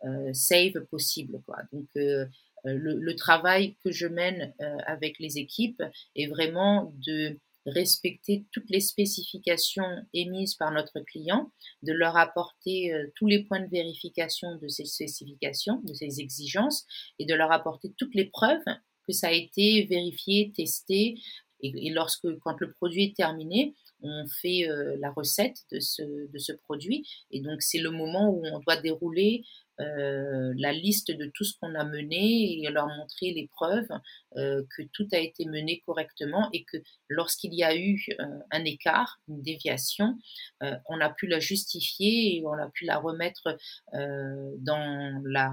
[0.04, 1.40] euh, safe possible.
[1.46, 1.58] Quoi.
[1.72, 2.28] Donc, le,
[2.64, 4.52] le, travail que je mène
[4.86, 5.82] avec les équipes
[6.16, 11.52] est vraiment de respecter toutes les spécifications émises par notre client,
[11.82, 16.86] de leur apporter tous les points de vérification de ces spécifications, de ces exigences,
[17.20, 18.64] et de leur apporter toutes les preuves
[19.06, 21.20] que ça a été vérifié, testé,
[21.60, 24.68] et, lorsque, quand le produit est terminé, on fait
[24.98, 27.06] la recette de ce, produit.
[27.30, 29.42] Et donc, c'est le moment où on doit dérouler
[29.78, 33.88] euh, la liste de tout ce qu'on a mené et leur montrer les preuves
[34.36, 36.78] euh, que tout a été mené correctement et que
[37.08, 40.16] lorsqu'il y a eu euh, un écart, une déviation,
[40.88, 43.56] on a pu la justifier et on a pu la remettre
[43.92, 45.52] dans la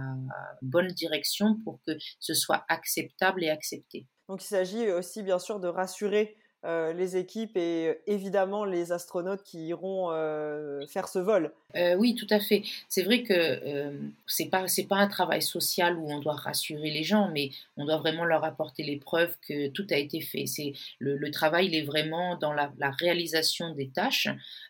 [0.62, 4.08] bonne direction pour que ce soit acceptable et accepté.
[4.30, 8.94] Donc il s'agit aussi bien sûr de rassurer euh, les équipes et euh, évidemment les
[8.94, 11.52] astronautes qui iront euh, faire ce vol.
[11.98, 12.64] oui, tout à fait.
[12.88, 13.92] C'est vrai que
[14.28, 17.86] c'est pas c'est pas un travail social où on doit rassurer les gens, mais on
[17.86, 20.46] doit vraiment leur apporter les preuves que tout a été fait.
[20.46, 24.30] C'est le, travail, il est vraiment dans la, réalisation des tâches.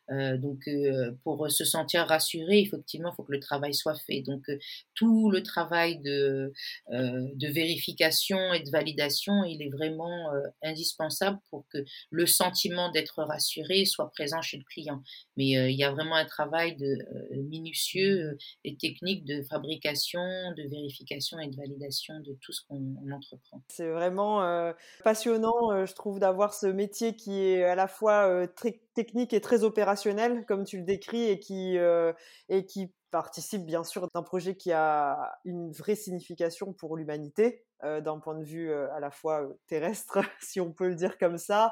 [0.10, 0.70] Donc,
[1.24, 4.22] pour se sentir rassuré, effectivement, il faut que le travail soit fait.
[4.22, 4.44] Donc,
[4.96, 6.54] tout le travail de
[7.42, 10.30] vérification et de validation, il est vraiment
[10.62, 11.80] indispensable pour que
[12.10, 15.02] le sentiment d'être rassuré soit présent chez le client.
[15.38, 19.42] Mais euh, il y a vraiment un travail de, euh, minutieux euh, et technique de
[19.44, 20.22] fabrication,
[20.56, 23.62] de vérification et de validation de tout ce qu'on entreprend.
[23.68, 24.74] C'est vraiment
[25.04, 29.64] passionnant, je trouve, d'avoir ce métier qui est à la fois très technique et très
[29.64, 31.78] opérationnel, comme tu le décris, et qui,
[32.50, 38.02] et qui participe bien sûr d'un projet qui a une vraie signification pour l'humanité, euh,
[38.02, 41.20] d'un point de vue euh, à la fois euh, terrestre, si on peut le dire
[41.20, 41.72] comme ça,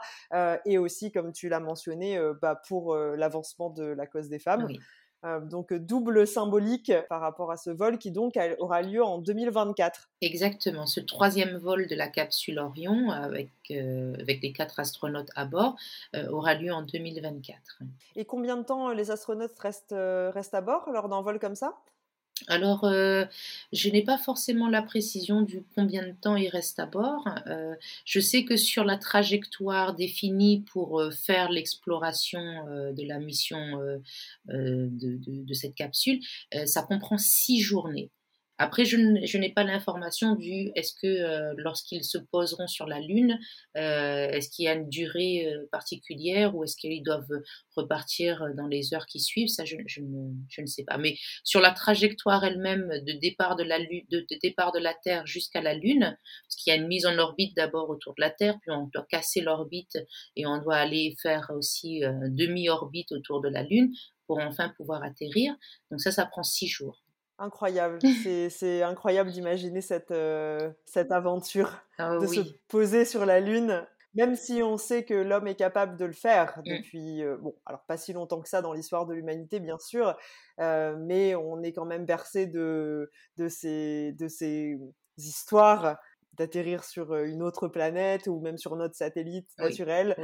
[0.65, 4.67] et aussi, comme tu l'as mentionné, bah, pour l'avancement de la cause des femmes.
[4.69, 4.77] Euh,
[5.23, 10.09] donc double symbolique par rapport à ce vol qui donc aura lieu en 2024.
[10.21, 15.45] Exactement, ce troisième vol de la capsule Orion avec, euh, avec les quatre astronautes à
[15.45, 15.75] bord
[16.15, 17.81] euh, aura lieu en 2024.
[18.15, 21.75] Et combien de temps les astronautes restent, restent à bord lors d'un vol comme ça?
[22.47, 23.25] Alors, euh,
[23.71, 27.27] je n'ai pas forcément la précision du combien de temps il reste à bord.
[27.47, 27.75] Euh,
[28.05, 33.57] je sais que sur la trajectoire définie pour euh, faire l'exploration de la mission
[34.47, 36.19] de, cette capsule,
[36.65, 38.09] ça comprend six journées.
[38.61, 43.39] Après, je, n'ai pas l'information du est-ce que euh, lorsqu'ils se poseront sur la Lune,
[43.75, 47.41] euh, est-ce qu'il y a une durée euh, particulière ou est-ce qu'ils doivent
[47.75, 49.47] repartir dans les heures qui suivent?
[49.47, 50.99] Ça, je, ne, sais pas.
[50.99, 55.61] Mais sur la trajectoire elle-même de départ de la, de, départ de la Terre jusqu'à
[55.61, 56.15] la Lune,
[56.47, 58.91] parce qu'il y a une mise en orbite d'abord autour de la Terre, puis on
[58.93, 59.97] doit casser l'orbite
[60.35, 63.91] et on doit aller faire aussi demi-orbite autour de la Lune
[64.27, 65.55] pour enfin pouvoir atterrir.
[65.89, 67.00] Donc ça, ça prend six jours.
[67.41, 67.97] Incroyable,
[68.51, 73.83] c'est incroyable d'imaginer cette, euh, cette aventure, ah de se poser sur la Lune,
[74.13, 76.61] même si on sait que l'homme est capable de le faire mmh.
[76.69, 80.15] depuis, euh, bon, alors pas si longtemps que ça dans l'histoire de l'humanité, bien sûr,
[80.59, 84.77] euh, mais on est quand même bercé de, de, ces, de ces
[85.17, 85.97] histoires
[86.33, 90.15] d'atterrir sur une autre planète ou même sur notre satellite naturel.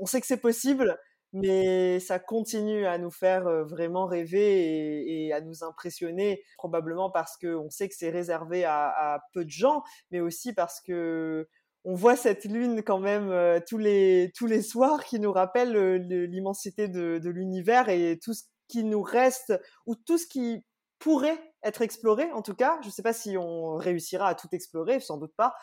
[0.00, 0.98] On sait que c'est possible,
[1.34, 7.68] mais ça continue à nous faire vraiment rêver et, à nous impressionner, probablement parce qu'on
[7.70, 11.48] sait que c'est réservé à, peu de gens, mais aussi parce que
[11.84, 16.88] on voit cette lune quand même tous les tous les soirs qui nous rappelle l'immensité
[16.88, 19.52] de, de l'univers et tout ce qui nous reste
[19.86, 20.64] ou tout ce qui
[20.98, 22.78] pourrait être exploré en tout cas.
[22.82, 25.54] Je ne sais pas si on réussira à tout explorer, sans doute pas.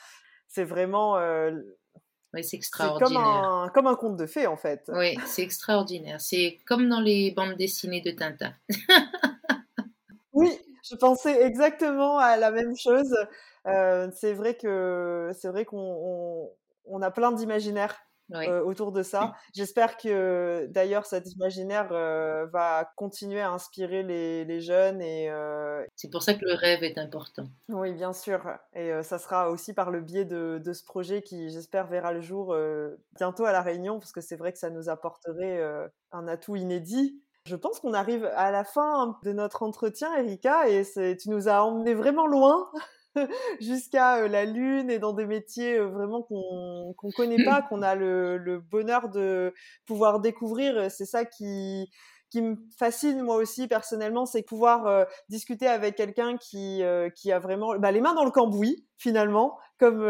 [0.48, 1.18] C'est vraiment
[2.34, 3.08] oui, c'est extraordinaire.
[3.08, 4.90] Comme un, comme un conte de fées, en fait.
[4.94, 6.22] Oui, c'est extraordinaire.
[6.22, 8.54] C'est comme dans les bandes dessinées de Tintin.
[10.34, 10.50] oui,
[10.90, 13.14] je pensais exactement à la même chose.
[13.68, 16.50] Euh, c'est vrai que c'est vrai qu'on
[16.86, 17.96] on a plein d'imaginaires
[18.34, 19.34] euh, autour de ça.
[19.54, 25.84] J'espère que d'ailleurs cet imaginaire euh, va continuer à inspirer les, les jeunes et euh,
[25.96, 27.48] c'est pour ça que le rêve est important.
[27.70, 28.42] Oui, bien sûr.
[28.74, 32.22] Et ça sera aussi par le biais de, de ce projet qui, j'espère, verra le
[32.22, 32.56] jour
[33.16, 35.62] bientôt à la Réunion parce que c'est vrai que ça nous apporterait
[36.12, 37.22] un atout inédit.
[37.46, 40.84] Je pense qu'on arrive à la fin de notre entretien, Erika, et
[41.18, 42.70] tu nous as emmené vraiment loin.
[43.62, 48.38] jusqu'à la lune et dans des métiers vraiment qu'on qu'on connaît pas, qu'on a le,
[48.38, 49.54] le, bonheur de
[49.86, 50.90] pouvoir découvrir.
[50.92, 51.90] C'est ça qui
[52.30, 56.82] qui me fascine moi aussi personnellement, c'est pouvoir discuter avec quelqu'un qui
[57.16, 60.02] qui a vraiment bah, les mains dans le cambouis finalement, comme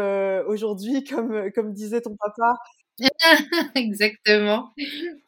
[0.46, 2.54] aujourd'hui, comme comme disait ton papa.
[3.74, 4.72] exactement,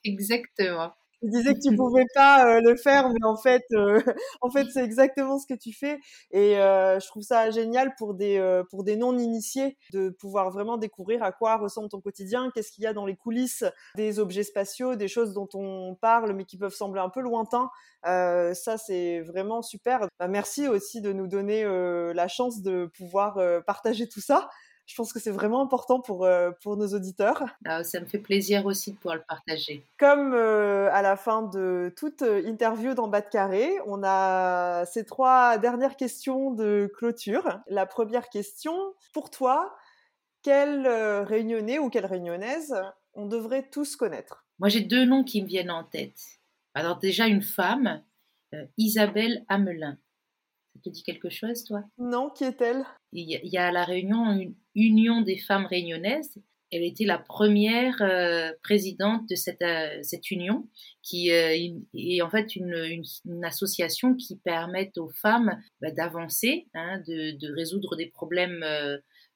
[0.04, 0.94] exactement
[1.24, 4.00] tu disais que tu pouvais pas euh, le faire, mais en fait, euh,
[4.42, 5.98] en fait, c'est exactement ce que tu fais.
[6.30, 8.34] Et euh, je trouve ça génial pour des
[8.70, 12.84] pour des non initiés de pouvoir vraiment découvrir à quoi ressemble ton quotidien, qu'est-ce qu'il
[12.84, 13.64] y a dans les coulisses
[13.96, 17.70] des objets spatiaux, des choses dont on parle mais qui peuvent sembler un peu lointains.
[18.04, 20.08] ça, c'est vraiment super.
[20.18, 24.48] Bah, merci aussi de nous donner la chance de pouvoir partager tout ça.
[24.86, 27.44] Je pense que c'est vraiment important pour, euh, pour nos auditeurs.
[27.64, 29.86] Ah, ça me fait plaisir aussi de pouvoir le partager.
[29.98, 35.04] Comme euh, à la fin de toute interview dans Bas de Carré, on a ces
[35.04, 37.60] trois dernières questions de clôture.
[37.68, 38.74] La première question,
[39.12, 39.74] pour toi,
[40.42, 42.74] quel réunionnais ou quelle réunionnaise
[43.14, 44.44] on devrait tous connaître?
[44.58, 46.20] Moi, j'ai deux noms qui me viennent en tête.
[46.74, 48.02] Alors déjà, une femme,
[48.76, 49.98] Isabelle Hamelin.
[50.74, 51.84] Ça te dit quelque chose, toi?
[51.98, 52.84] Non, qui est-elle?
[53.12, 56.36] Il y, a à La Réunion une union des femmes réunionnaises.
[56.72, 60.68] Elle était la première euh, présidente de cette, euh, cette union,
[61.02, 61.54] qui euh,
[61.94, 62.74] est en fait une,
[63.24, 68.64] une, association qui permet aux femmes bah, d'avancer, hein, de, de, résoudre des problèmes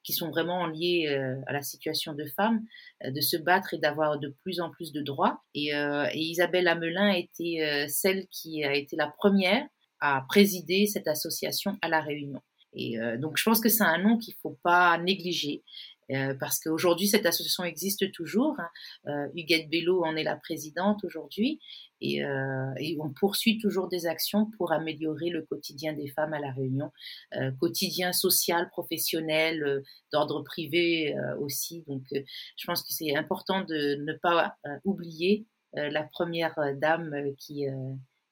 [0.03, 1.07] qui sont vraiment liés
[1.47, 2.65] à la situation de femmes,
[3.05, 5.41] de se battre et d'avoir de plus en plus de droits.
[5.53, 9.65] Et, et Isabelle Amelin était celle qui a été la première
[10.01, 12.41] à présider cette association à La Réunion.
[12.73, 15.63] Et euh, donc, je pense que c'est un nom qu'il ne faut pas négliger.
[16.11, 18.55] Euh, parce qu'aujourd'hui, cette association existe toujours.
[18.59, 18.69] Hein.
[19.07, 21.59] Euh, Huguette Bello en est la présidente aujourd'hui.
[22.01, 26.39] Et, euh, et, on poursuit toujours des actions pour améliorer le quotidien des femmes à
[26.39, 26.91] La Réunion,
[27.35, 31.83] euh, quotidien social, professionnel, euh, d'ordre privé aussi.
[31.87, 37.65] Donc, je pense que c'est important de ne pas oublier la première dame qui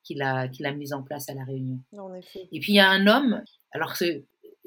[0.07, 1.79] qui l'a qui l'a mise en place à la Réunion.
[2.51, 3.43] Et puis il y a un homme.
[3.71, 3.95] Alors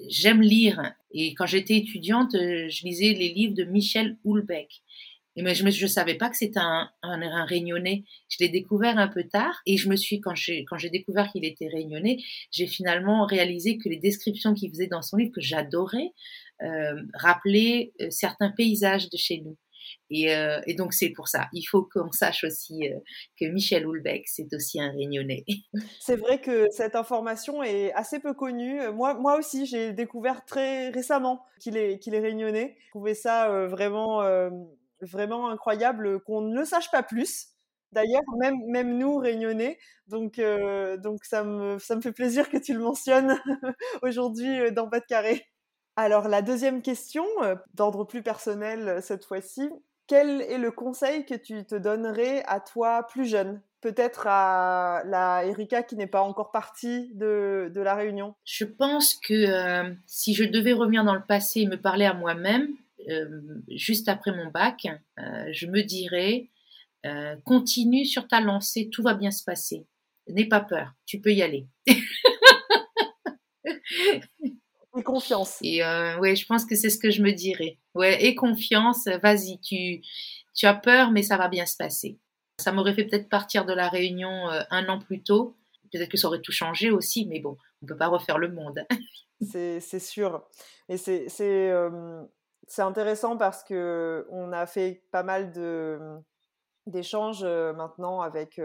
[0.09, 4.82] j'aime lire et quand j'étais étudiante, euh, je lisais les livres de Michel Houellebecq.
[5.36, 8.05] Et mais je ne savais pas que c'était un, un, réunionnais.
[8.28, 11.30] Je l'ai découvert un peu tard et je me suis quand j'ai quand j'ai découvert
[11.30, 12.18] qu'il était réunionnais,
[12.51, 16.12] j'ai finalement réalisé que les descriptions qu'il faisait dans son livre que j'adorais
[16.62, 19.57] euh, rappelaient euh, certains paysages de chez nous.
[20.11, 21.49] Et, euh, et, donc c'est pour ça.
[21.53, 22.99] Il faut qu'on sache aussi euh,
[23.38, 25.45] que Michel Houellebecq, c'est aussi un Réunionnais.
[26.01, 28.80] C'est vrai que cette information est assez peu connue.
[28.93, 32.76] Moi, moi aussi, j'ai découvert très récemment qu'il est, qu'il est Réunionnais.
[32.86, 34.22] Je trouvais ça euh, vraiment,
[35.01, 37.49] vraiment incroyable qu'on ne le sache pas plus.
[37.93, 39.78] D'ailleurs, même, même nous, Réunionnais.
[40.07, 40.41] Donc,
[40.99, 43.38] donc ça, me, ça me fait plaisir que tu le mentionnes
[44.03, 45.47] aujourd'hui dans Pas de Carré.
[45.97, 47.24] Alors, la deuxième question,
[47.74, 49.70] d'ordre plus personnel cette fois-ci,
[50.11, 53.62] quel est le conseil que tu te donnerais à toi plus jeune?
[53.80, 59.32] Peut-être à la Erika qui n'est pas encore partie de, la réunion Je pense que
[59.32, 62.74] euh, si je devais revenir dans le passé et me parler à moi-même,
[63.09, 64.88] euh, juste après mon bac,
[65.20, 66.49] euh, je me dirais
[67.45, 69.86] continue sur ta lancée, tout va bien se passer.
[70.28, 71.66] N'aie pas peur, tu peux y aller.
[74.97, 75.58] Et confiance.
[75.62, 77.78] Et euh, ouais, je pense que c'est ce que je me dirais.
[77.94, 80.00] Ouais, et confiance, vas-y, tu,
[80.54, 82.18] tu as peur, mais ça va bien se passer.
[82.58, 85.56] Ça m'aurait fait peut-être partir de la Réunion euh, un an plus tôt.
[85.92, 88.84] Peut-être que ça aurait tout changé aussi, mais bon, on peut pas refaire le monde.
[89.40, 90.42] c'est sûr.
[90.88, 92.22] Et c'est euh,
[92.78, 95.98] intéressant parce que on a fait pas mal de
[96.86, 98.61] d'échanges maintenant avec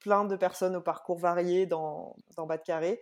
[0.00, 3.00] plein de personnes au parcours varié dans, dans Bas de Carré.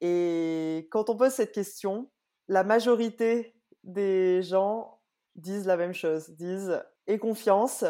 [0.00, 2.10] Et quand on pose cette question,
[2.48, 5.00] la majorité des gens
[5.36, 7.84] disent la même chose, disent et confiance,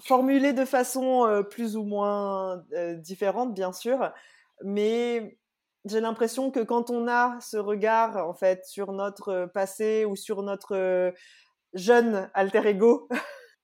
[0.00, 2.64] formulée de façon plus ou moins
[2.96, 4.12] différente, bien sûr,
[4.64, 5.38] mais
[5.84, 10.42] j'ai l'impression que quand on a ce regard en fait sur notre passé ou sur
[10.42, 11.12] notre
[11.74, 13.08] jeune alter ego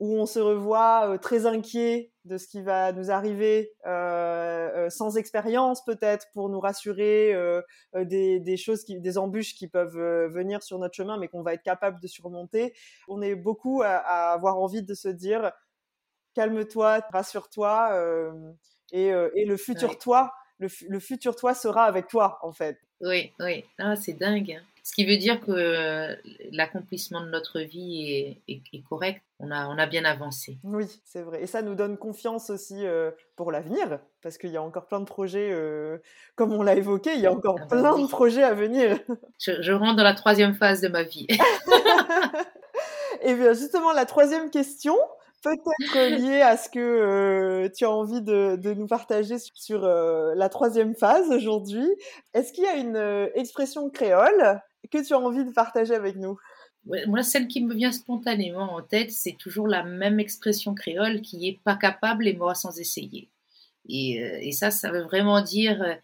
[0.01, 4.91] où on se revoit euh, très inquiet de ce qui va nous arriver, euh, euh,
[4.91, 7.35] sans expérience peut-être pour nous rassurer
[7.95, 11.55] des, des, choses, qui, des embûches qui peuvent venir sur notre chemin, mais qu'on va
[11.55, 12.75] être capable de surmonter.
[13.09, 13.97] On est beaucoup à,
[14.33, 15.53] avoir envie de se dire
[16.35, 18.35] calme-toi, rassure-toi,
[18.93, 22.79] et, et, le futur toi, le, le, futur toi sera avec toi en fait.
[23.01, 24.59] Oui, oui, ah, c'est dingue.
[24.59, 24.63] Hein.
[24.89, 26.17] Ce qui veut dire que euh,
[26.51, 29.23] l'accomplissement de notre vie est, correct.
[29.39, 30.57] On a, on a bien avancé.
[30.65, 31.43] Oui, c'est vrai.
[31.43, 35.01] Et ça nous donne confiance aussi euh, pour l'avenir, parce qu'il y a encore plein
[35.01, 35.99] de projets, euh,
[36.37, 38.99] comme on l'a évoqué, il y a encore ah bah plein de projets à venir.
[39.39, 41.27] Je, je rentre dans la troisième phase de ma vie.
[43.23, 44.97] Et bien justement, la troisième question,
[45.43, 50.49] peut-être lié à ce que euh, tu as envie de, nous partager sur euh, la
[50.49, 51.87] troisième phase aujourd'hui.
[52.35, 54.61] Est-ce qu'il y a une euh, expression créole
[54.91, 56.39] que tu as envie de partager avec nous?
[57.07, 61.49] Moi, celle qui me vient spontanément en tête, c'est toujours la même expression créole qui
[61.49, 63.29] est pas capable et moi sans essayer.
[63.89, 65.99] Et, et ça, ça veut vraiment dire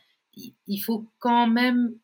[0.66, 1.95] il faut quand même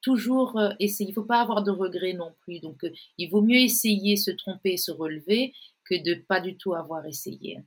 [0.00, 1.10] toujours essayer.
[1.10, 2.60] Il faut pas avoir de regrets non plus.
[2.60, 2.86] Donc,
[3.18, 5.52] il vaut mieux essayer, se tromper, se relever,
[5.90, 7.58] que de pas du tout avoir essayé.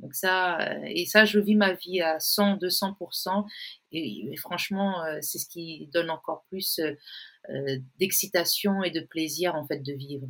[0.00, 3.46] Donc ça, euh, et ça, je vis ma vie à 100, 200%.
[3.92, 9.54] Et, et franchement, euh, c'est ce qui donne encore plus euh, d'excitation et de plaisir
[9.54, 10.26] en fait de vivre.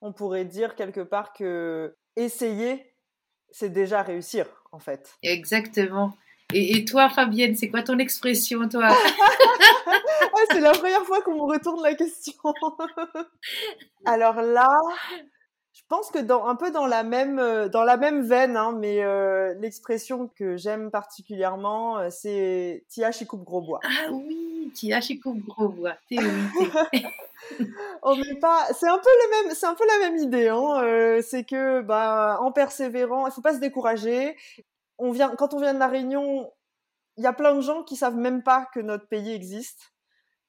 [0.00, 2.94] on pourrait dire quelque part que essayer,
[3.50, 5.14] c'est déjà réussir, en fait.
[5.22, 6.16] Exactement.
[6.52, 8.88] Et, toi, Fabienne, c'est quoi ton expression, toi?
[10.50, 12.34] C'est la première fois qu'on me retourne la question.
[14.04, 14.68] Alors là,
[15.76, 18.76] je pense que dans un peu dans la même euh, dans la même veine, hein,
[18.78, 23.80] mais euh, l'expression que j'aime particulièrement, euh, c'est Tia coupe gros bois.
[23.84, 25.94] Ah oui, Tia coupe gros bois.
[28.02, 28.66] On met pas.
[28.72, 29.54] C'est un peu le même.
[29.54, 30.48] C'est un peu la même idée.
[30.48, 34.34] Hein, c'est que bah en persévérant, il faut pas se décourager
[34.98, 36.50] on vient, quand on vient de la Réunion,
[37.16, 39.92] il y a plein de gens qui savent même pas que notre pays existe.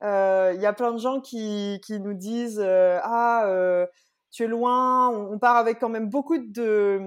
[0.04, 3.88] Euh, il y a plein de gens qui, qui nous disent euh, ah euh,
[4.38, 5.10] tu es loin.
[5.10, 7.02] On, part avec quand même beaucoup de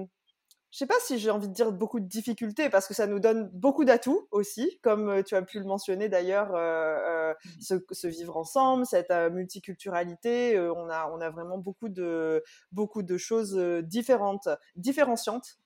[0.71, 3.19] je sais pas si j'ai envie de dire beaucoup de difficultés parce que ça nous
[3.19, 8.37] donne beaucoup d'atouts aussi, comme tu as pu le mentionner d'ailleurs, euh, ce, ce, vivre
[8.37, 10.59] ensemble, cette multiculturalité.
[10.59, 15.57] on a on a vraiment beaucoup de beaucoup de choses différentes, différenciantes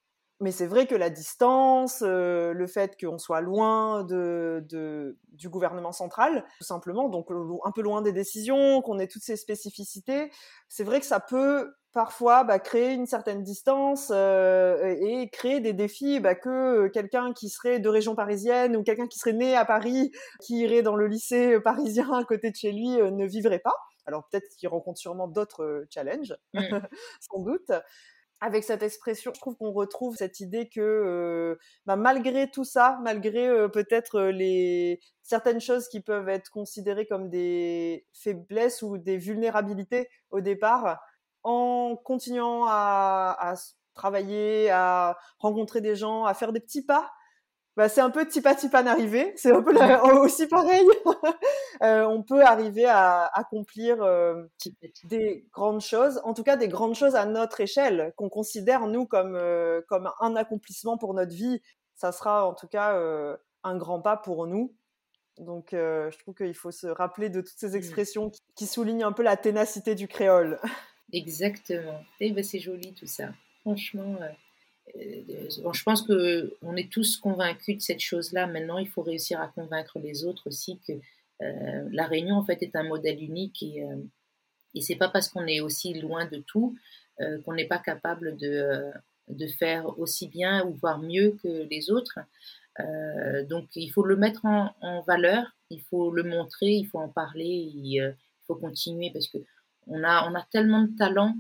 [0.42, 5.48] mais c'est vrai que la distance, euh, le fait qu'on soit loin de, de, du
[5.48, 7.28] gouvernement central, tout simplement, donc
[7.64, 10.30] un peu loin des décisions, qu'on ait toutes ces spécificités,
[10.68, 15.72] c'est vrai que ça peut parfois bah, créer une certaine distance euh, et créer des
[15.72, 19.64] défis bah, que quelqu'un qui serait de région parisienne ou quelqu'un qui serait né à
[19.64, 20.12] Paris,
[20.42, 23.76] qui irait dans le lycée parisien à côté de chez lui, euh, ne vivrait pas.
[24.06, 26.60] Alors peut-être qu'il rencontre sûrement d'autres challenges, mmh.
[27.22, 27.72] sans doute
[28.42, 33.70] avec cette expression, je trouve qu'on retrouve cette idée que bah, malgré tout ça, malgré
[33.70, 40.42] peut-être les certaines choses qui peuvent être considérées comme des faiblesses ou des vulnérabilités au
[40.42, 41.00] départ,
[41.44, 43.56] en continuant à
[43.96, 47.12] travailler, à rencontrer des gens, à faire des petits pas,
[47.76, 49.34] bah, c'est un peu tipa tipa arrivé.
[49.36, 49.74] C'est un peu
[50.20, 50.86] aussi pareil.
[51.84, 54.44] euh, on peut arriver à accomplir euh,
[55.04, 59.06] des grandes choses, en tout cas des grandes choses à notre échelle, qu'on considère nous
[59.06, 61.62] comme euh, comme un accomplissement pour notre vie.
[61.96, 62.98] Ça sera en tout cas
[63.64, 64.76] un grand pas pour nous.
[65.38, 67.76] Donc, je trouve qu'il faut se rappeler de toutes ces mmh.
[67.76, 70.60] expressions qui, qui soulignent un peu la ténacité du créole.
[71.14, 72.02] Exactement.
[72.20, 73.30] Et eh ben c'est joli tout ça.
[73.62, 74.18] Franchement.
[75.64, 78.48] Bon, je pense que on est tous convaincus de cette chose-là.
[78.48, 80.94] Maintenant, il faut réussir à convaincre les autres aussi que
[81.42, 83.98] euh, la Réunion en fait est un modèle unique et, euh,
[84.74, 86.78] et c'est pas parce qu'on est aussi loin de tout
[87.20, 88.92] euh, qu'on n'est pas capable de,
[89.58, 92.20] faire aussi bien ou voire mieux que les autres.
[93.50, 97.72] donc, il faut le mettre en, valeur, il faut le montrer, il faut en parler,
[97.74, 98.16] il
[98.46, 99.40] faut continuer parce que
[99.88, 101.36] on a, tellement de talents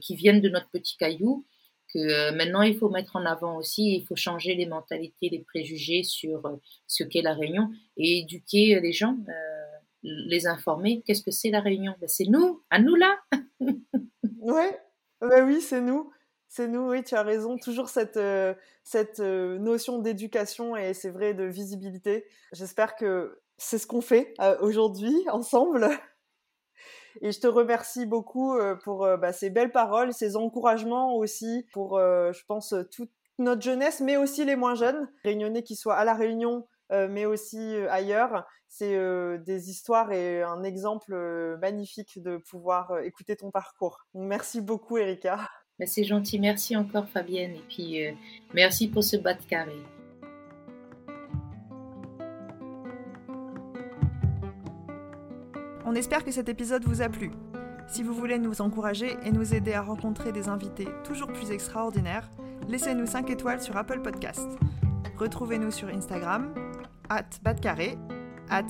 [0.00, 1.44] qui viennent de notre petit caillou
[1.92, 5.40] que euh, maintenant il faut mettre en avant aussi, il faut changer les mentalités, les
[5.40, 11.02] préjugés sur euh, ce qu'est la Réunion et éduquer les gens, euh, les informer.
[11.06, 13.18] Qu'est-ce que c'est la Réunion ben, C'est nous, à nous là.
[14.40, 14.80] ouais,
[15.20, 16.10] ben oui, c'est nous.
[16.48, 17.56] C'est nous, oui, tu as raison.
[17.56, 18.20] Toujours cette,
[18.84, 22.26] cette notion d'éducation et c'est vrai de visibilité.
[22.52, 25.88] J'espère que c'est ce qu'on fait aujourd'hui ensemble.
[27.20, 31.66] Et je te remercie beaucoup euh, pour euh, bah, ces belles paroles, ces encouragements aussi
[31.72, 35.96] pour, euh, je pense, toute notre jeunesse, mais aussi les moins jeunes, réunionnais qui soient
[35.96, 38.44] à la Réunion, mais aussi ailleurs.
[38.68, 38.94] C'est
[39.38, 41.16] des histoires et un exemple
[41.58, 44.04] magnifique de pouvoir écouter ton parcours.
[44.12, 45.48] Merci beaucoup, Erika.
[45.78, 46.38] Bah, c'est gentil.
[46.38, 47.54] Merci encore, Fabienne.
[47.54, 48.04] Et puis,
[48.52, 49.72] merci pour ce bas de carré.
[55.92, 57.30] On espère que cet épisode vous a plu.
[57.86, 62.30] Si vous voulez nous encourager et nous aider à rencontrer des invités toujours plus extraordinaires,
[62.66, 64.48] laissez-nous 5 étoiles sur Apple Podcast.
[65.18, 66.54] Retrouvez-nous sur Instagram,
[67.10, 67.98] at batcarré,
[68.48, 68.62] at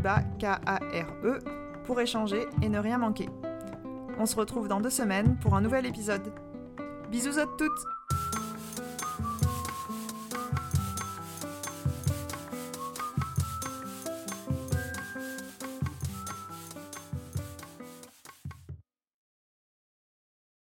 [0.00, 1.38] bat-k-a-r-e,
[1.82, 3.28] pour échanger et ne rien manquer.
[4.20, 6.32] On se retrouve dans deux semaines pour un nouvel épisode.
[7.10, 7.97] Bisous à toutes